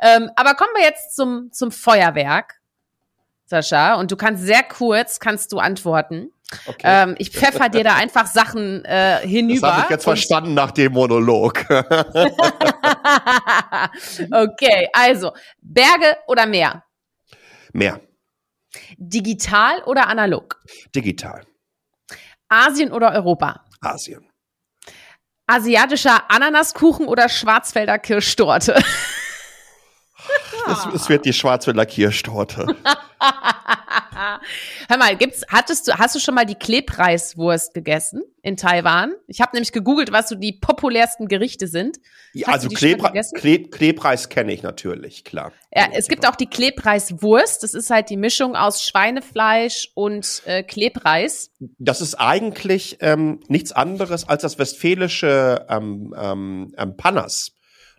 [0.00, 2.54] Ähm, aber kommen wir jetzt zum, zum Feuerwerk,
[3.46, 3.94] Sascha.
[3.94, 6.30] Und du kannst sehr kurz, kannst du antworten.
[6.66, 6.82] Okay.
[6.84, 9.66] Ähm, ich pfeffer dir da einfach Sachen äh, hinüber.
[9.68, 11.64] Das habe ich jetzt verstanden nach dem Monolog.
[14.30, 16.84] okay, also Berge oder Meer?
[17.72, 18.00] Meer.
[18.96, 20.60] Digital oder analog?
[20.94, 21.44] Digital.
[22.48, 23.64] Asien oder Europa?
[23.80, 24.28] Asien.
[25.46, 28.82] Asiatischer Ananaskuchen oder Schwarzwälder Kirschtorte?
[30.66, 32.66] es, es, wird die Schwarzwälder Kirschtorte.
[34.88, 39.14] Hör mal, gibt's, hattest du, hast du schon mal die Klebreiswurst gegessen in Taiwan?
[39.26, 41.98] Ich habe nämlich gegoogelt, was so die populärsten Gerichte sind.
[42.32, 45.52] Ja, also Klebra Kleb Klebreis kenne ich natürlich, klar.
[45.74, 47.62] Ja, es gibt auch die Klebreiswurst.
[47.62, 51.50] Das ist halt die Mischung aus Schweinefleisch und äh, Klebreis.
[51.78, 57.53] Das ist eigentlich ähm, nichts anderes als das westfälische ähm, ähm, ähm Pannas.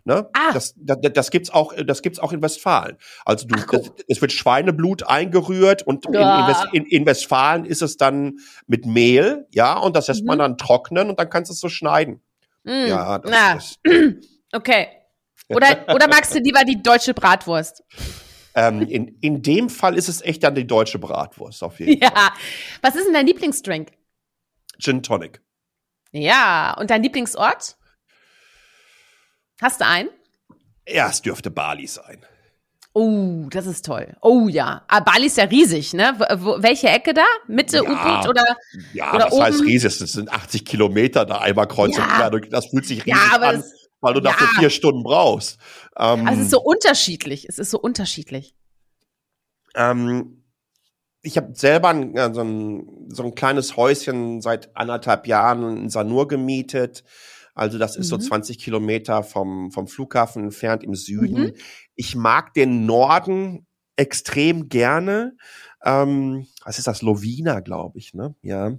[0.06, 0.30] Ne?
[0.34, 0.52] Ah.
[0.52, 2.96] Das, das, das gibt's auch, das gibt's auch in Westfalen.
[3.24, 6.38] Also du, Ach, das, es wird Schweineblut eingerührt und ja.
[6.38, 8.38] in, in, West, in, in, Westfalen ist es dann
[8.68, 10.28] mit Mehl, ja, und das lässt mhm.
[10.28, 12.22] man dann trocknen und dann kannst du es so schneiden.
[12.62, 12.86] Mhm.
[12.86, 13.54] Ja, das, Na.
[13.54, 13.78] Das,
[14.52, 14.86] okay.
[15.48, 17.82] Oder, oder magst du lieber die deutsche Bratwurst?
[18.54, 22.10] Ähm, in, in dem Fall ist es echt dann die deutsche Bratwurst auf jeden ja.
[22.10, 22.22] Fall.
[22.26, 22.32] Ja.
[22.80, 23.90] Was ist denn dein Lieblingsdrink?
[24.78, 25.42] Gin Tonic.
[26.12, 26.76] Ja.
[26.78, 27.76] Und dein Lieblingsort?
[29.60, 30.08] Hast du einen?
[30.88, 32.24] Ja, es dürfte Bali sein.
[32.92, 34.16] Oh, das ist toll.
[34.22, 34.82] Oh ja.
[34.88, 36.14] Aber ah, Bali ist ja riesig, ne?
[36.38, 37.26] Wo, welche Ecke da?
[37.46, 38.56] Mitte, ja, U-Boot oder?
[38.94, 39.42] Ja, oder was oben?
[39.42, 39.98] heißt riesig?
[39.98, 42.04] Das sind 80 Kilometer da einmal kreuz ja.
[42.04, 42.30] und quer.
[42.48, 45.58] Das fühlt sich riesig ja, an, es, weil du dafür vier Stunden brauchst.
[45.98, 47.46] Ähm, also es ist so unterschiedlich.
[47.46, 48.54] Es ist so unterschiedlich.
[49.74, 50.42] Ähm,
[51.20, 56.28] ich habe selber ein, so, ein, so ein kleines Häuschen seit anderthalb Jahren in Sanur
[56.28, 57.04] gemietet.
[57.56, 58.10] Also das ist mhm.
[58.10, 61.40] so 20 Kilometer vom, vom Flughafen entfernt im Süden.
[61.40, 61.52] Mhm.
[61.94, 65.36] Ich mag den Norden extrem gerne.
[65.82, 67.00] Ähm, was ist das?
[67.00, 68.34] Lovina, glaube ich, ne?
[68.42, 68.72] Ja.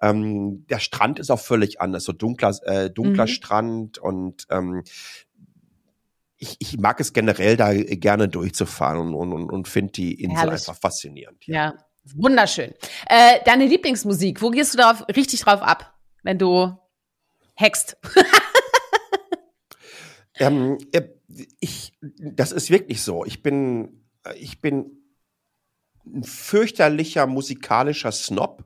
[0.00, 3.28] Ähm, der Strand ist auch völlig anders, so dunkler, äh, dunkler mhm.
[3.28, 4.82] Strand und ähm,
[6.38, 10.54] ich, ich mag es generell da gerne durchzufahren und, und, und finde die Insel Herrlich.
[10.54, 11.46] einfach faszinierend.
[11.46, 11.74] Ja, ja.
[12.16, 12.72] wunderschön.
[13.08, 16.78] Äh, deine Lieblingsmusik, wo gehst du darauf richtig drauf ab, wenn du
[17.62, 17.96] Hext.
[20.34, 21.02] ähm, äh,
[21.60, 23.24] ich, das ist wirklich so.
[23.24, 25.02] Ich bin, äh, ich bin
[26.04, 28.64] ein fürchterlicher musikalischer Snob.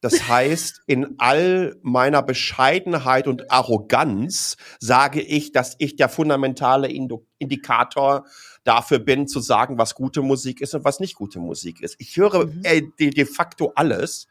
[0.00, 6.90] Das heißt, in all meiner Bescheidenheit und Arroganz sage ich, dass ich der fundamentale
[7.38, 8.26] Indikator
[8.64, 11.96] dafür bin, zu sagen, was gute Musik ist und was nicht gute Musik ist.
[11.98, 12.60] Ich höre mhm.
[12.64, 14.26] äh, de, de facto alles.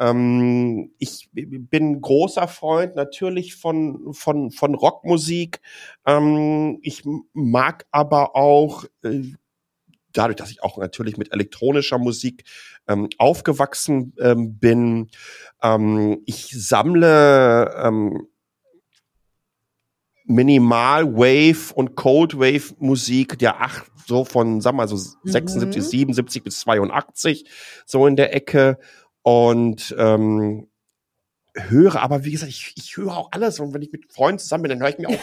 [0.00, 5.60] Ähm, ich bin großer Freund natürlich von, von, von Rockmusik.
[6.06, 7.04] Ähm, ich
[7.34, 9.20] mag aber auch, äh,
[10.12, 12.44] dadurch, dass ich auch natürlich mit elektronischer Musik
[12.88, 15.10] ähm, aufgewachsen ähm, bin,
[15.62, 18.26] ähm, ich sammle ähm,
[20.24, 25.88] Minimal Wave und Cold Wave Musik der acht so von sag mal so 76 mhm.
[25.88, 27.44] 77 bis 82
[27.84, 28.78] so in der Ecke
[29.22, 30.70] und ähm,
[31.54, 33.60] höre, aber wie gesagt, ich, ich höre auch alles.
[33.60, 35.20] Und wenn ich mit Freunden zusammen bin, dann höre ich mir auch,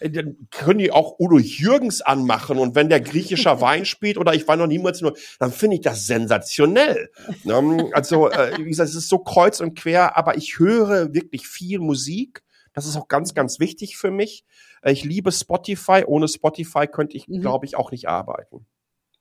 [0.00, 2.58] äh, dann können die auch Udo Jürgens anmachen.
[2.58, 5.82] Und wenn der griechischer Wein spielt oder ich war noch niemals nur, dann finde ich
[5.82, 7.10] das sensationell.
[7.44, 7.90] Ne?
[7.92, 11.78] Also, äh, wie gesagt, es ist so kreuz und quer, aber ich höre wirklich viel
[11.78, 12.42] Musik.
[12.72, 14.44] Das ist auch ganz, ganz wichtig für mich.
[14.82, 16.04] Äh, ich liebe Spotify.
[16.06, 17.40] Ohne Spotify könnte ich, mhm.
[17.40, 18.66] glaube ich, auch nicht arbeiten.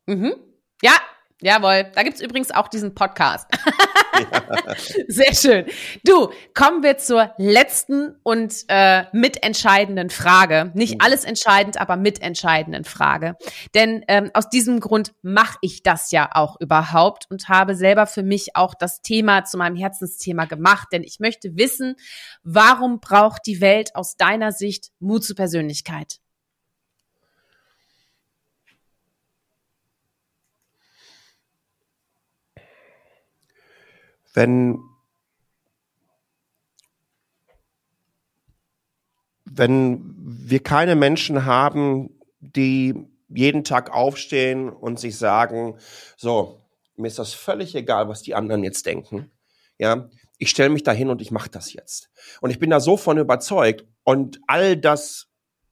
[0.05, 0.33] Mhm.
[0.81, 0.93] Ja,
[1.41, 1.91] jawohl.
[1.95, 3.47] Da gibt's übrigens auch diesen Podcast.
[5.07, 5.65] Sehr schön.
[6.03, 10.71] Du, kommen wir zur letzten und äh, mitentscheidenden Frage.
[10.73, 11.01] Nicht mhm.
[11.01, 13.35] alles entscheidend, aber mitentscheidenden Frage.
[13.73, 18.23] Denn ähm, aus diesem Grund mache ich das ja auch überhaupt und habe selber für
[18.23, 20.89] mich auch das Thema zu meinem Herzensthema gemacht.
[20.91, 21.95] Denn ich möchte wissen,
[22.43, 26.19] warum braucht die Welt aus deiner Sicht Mut zur Persönlichkeit?
[34.39, 34.79] Wenn
[39.43, 42.95] wenn wir keine Menschen haben, die
[43.27, 45.77] jeden Tag aufstehen und sich sagen,
[46.15, 46.61] so,
[46.95, 49.29] mir ist das völlig egal, was die anderen jetzt denken.
[49.77, 52.09] Ja, ich stelle mich dahin und ich mache das jetzt.
[52.39, 55.27] Und ich bin da so von überzeugt und all das,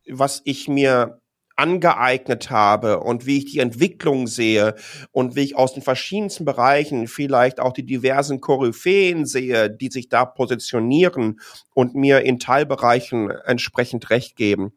[0.09, 1.21] was ich mir
[1.57, 4.75] angeeignet habe und wie ich die Entwicklung sehe
[5.11, 10.07] und wie ich aus den verschiedensten Bereichen vielleicht auch die diversen Koryphäen sehe, die sich
[10.07, 11.39] da positionieren
[11.73, 14.73] und mir in Teilbereichen entsprechend recht geben.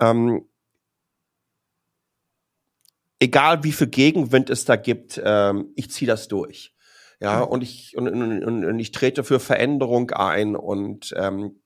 [0.00, 0.46] Ähm,
[3.18, 6.74] egal wie viel Gegenwind es da gibt, ähm, ich ziehe das durch.
[7.22, 11.60] Ja, und ich, und, und, und ich trete für Veränderung ein und ähm,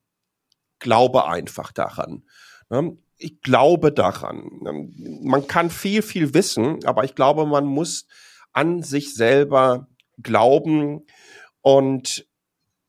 [0.80, 2.24] glaube einfach daran.
[2.70, 2.96] Ne?
[3.16, 4.48] Ich glaube daran.
[5.22, 8.06] Man kann viel, viel wissen, aber ich glaube, man muss
[8.52, 9.88] an sich selber
[10.22, 11.06] glauben
[11.60, 12.26] und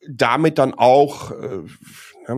[0.08, 1.64] damit dann auch, äh,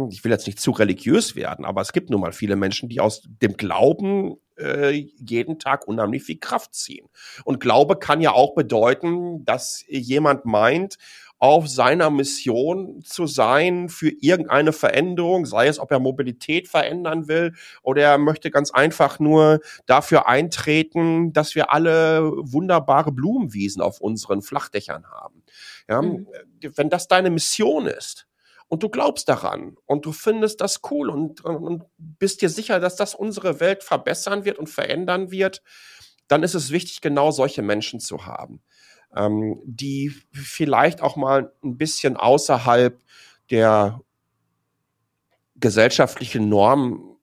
[0.10, 3.00] ich will jetzt nicht zu religiös werden, aber es gibt nun mal viele Menschen, die
[3.00, 7.08] aus dem Glauben äh, jeden Tag unheimlich viel Kraft ziehen.
[7.44, 10.98] Und Glaube kann ja auch bedeuten, dass jemand meint,
[11.40, 17.54] auf seiner Mission zu sein für irgendeine Veränderung, sei es, ob er Mobilität verändern will
[17.84, 24.42] oder er möchte ganz einfach nur dafür eintreten, dass wir alle wunderbare Blumenwiesen auf unseren
[24.42, 25.44] Flachdächern haben.
[25.88, 26.28] Ja, mhm.
[26.76, 28.26] Wenn das deine Mission ist,
[28.70, 32.98] und du glaubst daran und du findest das cool und, und bist dir sicher, dass
[32.98, 35.64] das unsere Welt verbessern wird und verändern wird,
[36.28, 38.62] dann ist es wichtig, genau solche Menschen zu haben
[39.16, 43.00] ähm, die vielleicht auch mal ein bisschen außerhalb
[43.50, 44.02] der
[45.56, 47.18] gesellschaftlichen Norm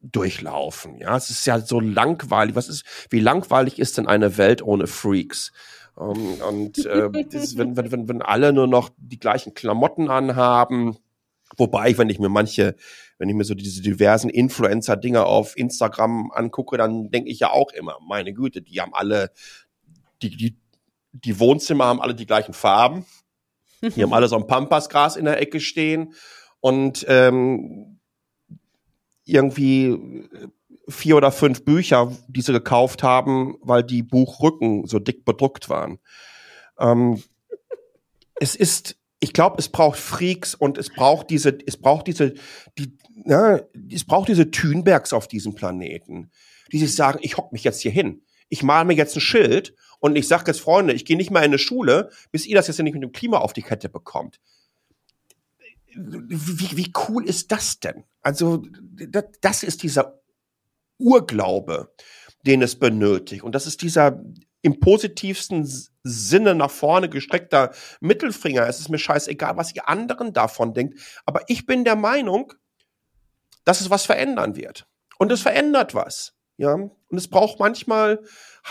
[0.00, 0.98] durchlaufen.
[0.98, 2.54] Ja, es ist ja so langweilig.
[2.54, 5.52] Was ist, wie langweilig ist denn eine Welt ohne Freaks?
[5.94, 10.10] Um, ähm, und äh, das, wenn, wenn, wenn, wenn alle nur noch die gleichen Klamotten
[10.10, 10.96] anhaben,
[11.56, 12.76] wobei, wenn ich mir manche,
[13.18, 17.72] wenn ich mir so diese diversen Influencer-Dinger auf Instagram angucke, dann denke ich ja auch
[17.72, 19.30] immer, meine Güte, die haben alle,
[20.22, 20.56] die, die
[21.24, 23.04] die Wohnzimmer haben alle die gleichen Farben.
[23.82, 26.14] Die haben alle so ein Pampasgras in der Ecke stehen
[26.60, 28.00] und ähm,
[29.24, 30.28] irgendwie
[30.88, 35.98] vier oder fünf Bücher, die sie gekauft haben, weil die Buchrücken so dick bedruckt waren.
[36.78, 37.22] Ähm,
[38.36, 42.34] es ist, ich glaube, es braucht Freaks und es braucht diese, es braucht diese,
[42.78, 43.60] die, ja,
[43.90, 46.30] es braucht diese Thünbergs auf diesem Planeten,
[46.70, 48.22] die sich sagen, ich hock mich jetzt hier hin.
[48.48, 51.42] Ich male mir jetzt ein Schild und ich sage jetzt, Freunde, ich gehe nicht mehr
[51.42, 54.40] in eine Schule, bis ihr das jetzt nicht mit dem Klima auf die Kette bekommt.
[55.94, 58.04] Wie, wie cool ist das denn?
[58.20, 58.62] Also,
[59.08, 60.20] das, das ist dieser
[60.98, 61.94] Urglaube,
[62.46, 63.42] den es benötigt.
[63.42, 64.22] Und das ist dieser
[64.62, 65.70] im positivsten
[66.02, 68.66] Sinne nach vorne gestreckter Mittelfinger.
[68.66, 70.98] Es ist mir scheißegal, was ihr anderen davon denkt.
[71.24, 72.52] Aber ich bin der Meinung,
[73.64, 74.86] dass es was verändern wird.
[75.18, 76.34] Und es verändert was.
[76.56, 76.74] Ja.
[76.74, 78.22] Und es braucht manchmal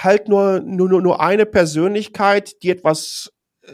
[0.03, 3.31] halt nur, nur, nur eine Persönlichkeit, die etwas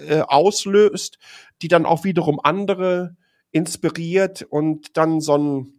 [0.08, 1.18] äh, auslöst,
[1.62, 3.16] die dann auch wiederum andere
[3.52, 5.78] inspiriert und dann so ein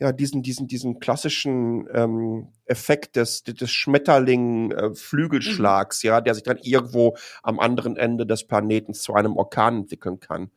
[0.00, 6.08] ja, diesen, diesen, diesen klassischen ähm, Effekt des, des Schmetterling-Flügelschlags, äh, mhm.
[6.08, 10.50] ja, der sich dann irgendwo am anderen Ende des Planeten zu einem Orkan entwickeln kann.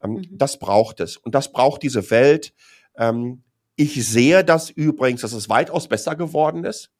[0.00, 0.28] Ähm, mhm.
[0.30, 1.16] Das braucht es.
[1.16, 2.54] Und das braucht diese Welt.
[2.96, 3.42] Ähm,
[3.74, 6.92] ich sehe das übrigens, dass es weitaus besser geworden ist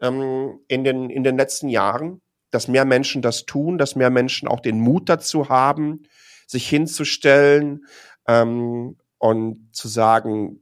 [0.00, 2.20] ähm, in, den, in den letzten Jahren,
[2.50, 6.02] dass mehr Menschen das tun, dass mehr Menschen auch den Mut dazu haben,
[6.46, 7.86] sich hinzustellen
[8.26, 10.60] ähm, und zu sagen,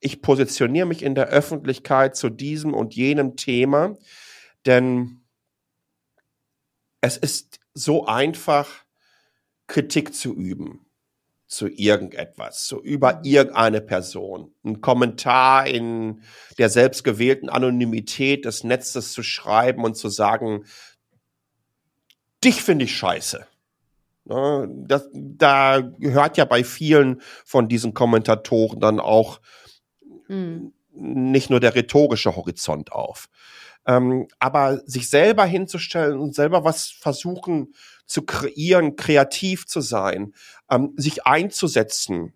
[0.00, 3.96] ich positioniere mich in der Öffentlichkeit zu diesem und jenem Thema,
[4.66, 5.22] denn
[7.00, 8.84] es ist so einfach,
[9.66, 10.87] Kritik zu üben
[11.48, 13.24] zu irgendetwas, zu über mhm.
[13.24, 16.22] irgendeine Person, ein Kommentar in
[16.58, 20.66] der selbstgewählten Anonymität des Netzes zu schreiben und zu sagen,
[22.44, 23.46] dich finde ich scheiße.
[24.26, 29.40] Ne, das, da gehört ja bei vielen von diesen Kommentatoren dann auch
[30.28, 30.74] mhm.
[30.92, 33.30] nicht nur der rhetorische Horizont auf.
[33.86, 37.74] Ähm, aber sich selber hinzustellen und selber was versuchen
[38.06, 40.34] zu kreieren, kreativ zu sein,
[40.70, 42.34] ähm, sich einzusetzen,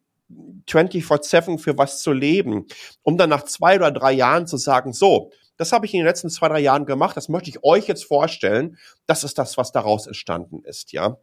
[0.66, 2.66] 24-7 für was zu leben,
[3.02, 6.06] um dann nach zwei oder drei Jahren zu sagen, so, das habe ich in den
[6.06, 9.72] letzten zwei, drei Jahren gemacht, das möchte ich euch jetzt vorstellen, das ist das, was
[9.72, 11.18] daraus entstanden ist, ja.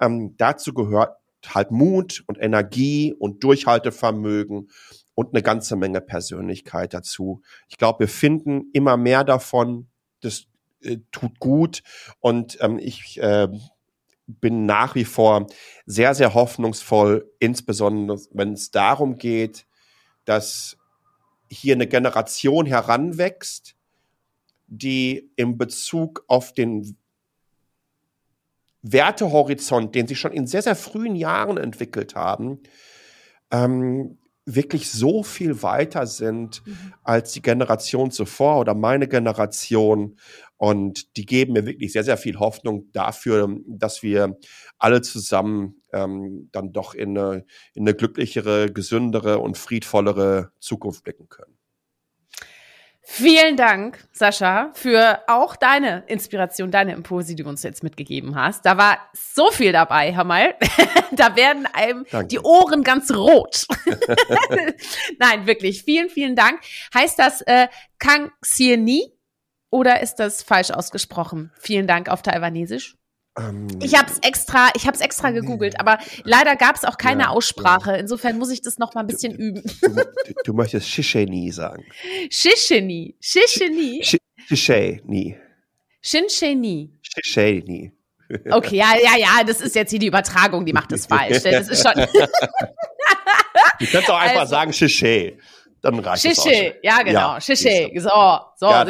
[0.00, 4.70] Ähm, dazu gehört halt Mut und Energie und Durchhaltevermögen
[5.14, 7.42] und eine ganze Menge Persönlichkeit dazu.
[7.68, 9.88] Ich glaube, wir finden immer mehr davon,
[10.20, 10.46] das
[10.82, 11.82] äh, tut gut
[12.20, 13.48] und ähm, ich äh,
[14.26, 15.46] bin nach wie vor
[15.86, 19.66] sehr, sehr hoffnungsvoll, insbesondere wenn es darum geht,
[20.24, 20.78] dass
[21.50, 23.76] hier eine Generation heranwächst,
[24.66, 26.96] die im Bezug auf den
[28.82, 32.60] Wertehorizont, den sie schon in sehr, sehr frühen Jahren entwickelt haben,
[33.50, 36.94] ähm, wirklich so viel weiter sind mhm.
[37.02, 40.16] als die Generation zuvor oder meine Generation.
[40.56, 44.38] Und die geben mir wirklich sehr, sehr viel Hoffnung dafür, dass wir
[44.78, 47.44] alle zusammen ähm, dann doch in eine,
[47.74, 51.53] in eine glücklichere, gesündere und friedvollere Zukunft blicken können.
[53.06, 58.64] Vielen Dank, Sascha, für auch deine Inspiration, deine Impulse, die du uns jetzt mitgegeben hast.
[58.64, 60.54] Da war so viel dabei, hör mal.
[61.12, 62.28] da werden einem Danke.
[62.28, 63.66] die Ohren ganz rot.
[65.18, 65.82] Nein, wirklich.
[65.82, 66.60] Vielen, vielen Dank.
[66.94, 67.68] Heißt das äh,
[67.98, 69.12] Kang Sieni
[69.70, 71.52] oder ist das falsch ausgesprochen?
[71.58, 72.96] Vielen Dank auf Taiwanesisch.
[73.38, 76.98] Ähm, ich habe es extra, ich habe es extra gegoogelt, aber leider gab es auch
[76.98, 77.96] keine ja, Aussprache.
[77.96, 79.62] Insofern muss ich das noch mal ein bisschen du, üben.
[79.80, 80.02] Du,
[80.44, 81.84] du, möchtest Shisheni sagen.
[82.30, 84.02] Shisheni, Shisheni.
[84.46, 85.36] Shisheni.
[86.04, 86.90] Shinsheni.
[87.00, 87.92] Shisheni.
[88.50, 91.42] Okay, ja, ja, ja, das ist jetzt hier die Übertragung, die macht das falsch.
[91.42, 91.94] Das ist schon.
[93.80, 95.38] du kannst auch einfach also, sagen Shishe
[95.84, 98.08] dann reicht Shishe, ja genau, ja, Shishe, so,
[98.56, 98.66] so.
[98.66, 98.86] Ja,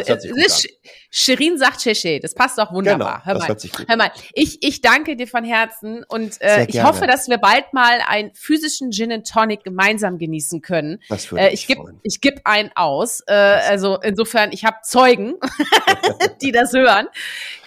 [1.11, 3.23] Shirin sagt Shishe, das passt doch wunderbar.
[3.25, 3.57] Genau, hör mal,
[3.89, 7.73] hör mal, ich, ich danke dir von Herzen und äh, ich hoffe, dass wir bald
[7.73, 11.01] mal einen physischen Gin and Tonic gemeinsam genießen können.
[11.09, 15.35] Das würde äh, ich gebe ich geb einen aus, äh, also insofern, ich habe Zeugen,
[16.43, 17.09] die das hören.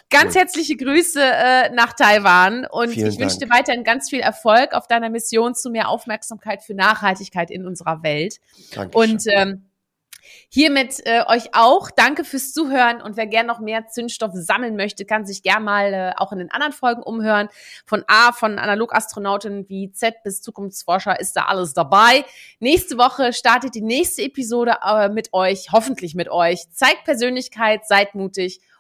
[0.10, 0.42] Ganz cool.
[0.42, 4.88] herzliche Grüße äh, nach Taiwan und Vielen ich wünsche dir weiterhin ganz viel Erfolg auf
[4.88, 8.40] deiner Mission zu mehr Aufmerksamkeit für Nachhaltigkeit in unserer Welt.
[8.74, 9.12] Dankeschön.
[9.12, 9.68] Und ähm,
[10.50, 11.92] Hiermit äh, euch auch.
[11.92, 15.94] Danke fürs Zuhören und wer gern noch mehr Zündstoff sammeln möchte, kann sich gern mal
[15.94, 17.50] äh, auch in den anderen Folgen umhören.
[17.86, 22.26] Von A, von Analogastronauten wie Z bis Zukunftsforscher ist da alles dabei.
[22.60, 26.70] Nächste Woche startet die nächste Episode äh, mit euch, hoffentlich mit euch.
[26.72, 28.62] Zeigt Persönlichkeit, seid mutig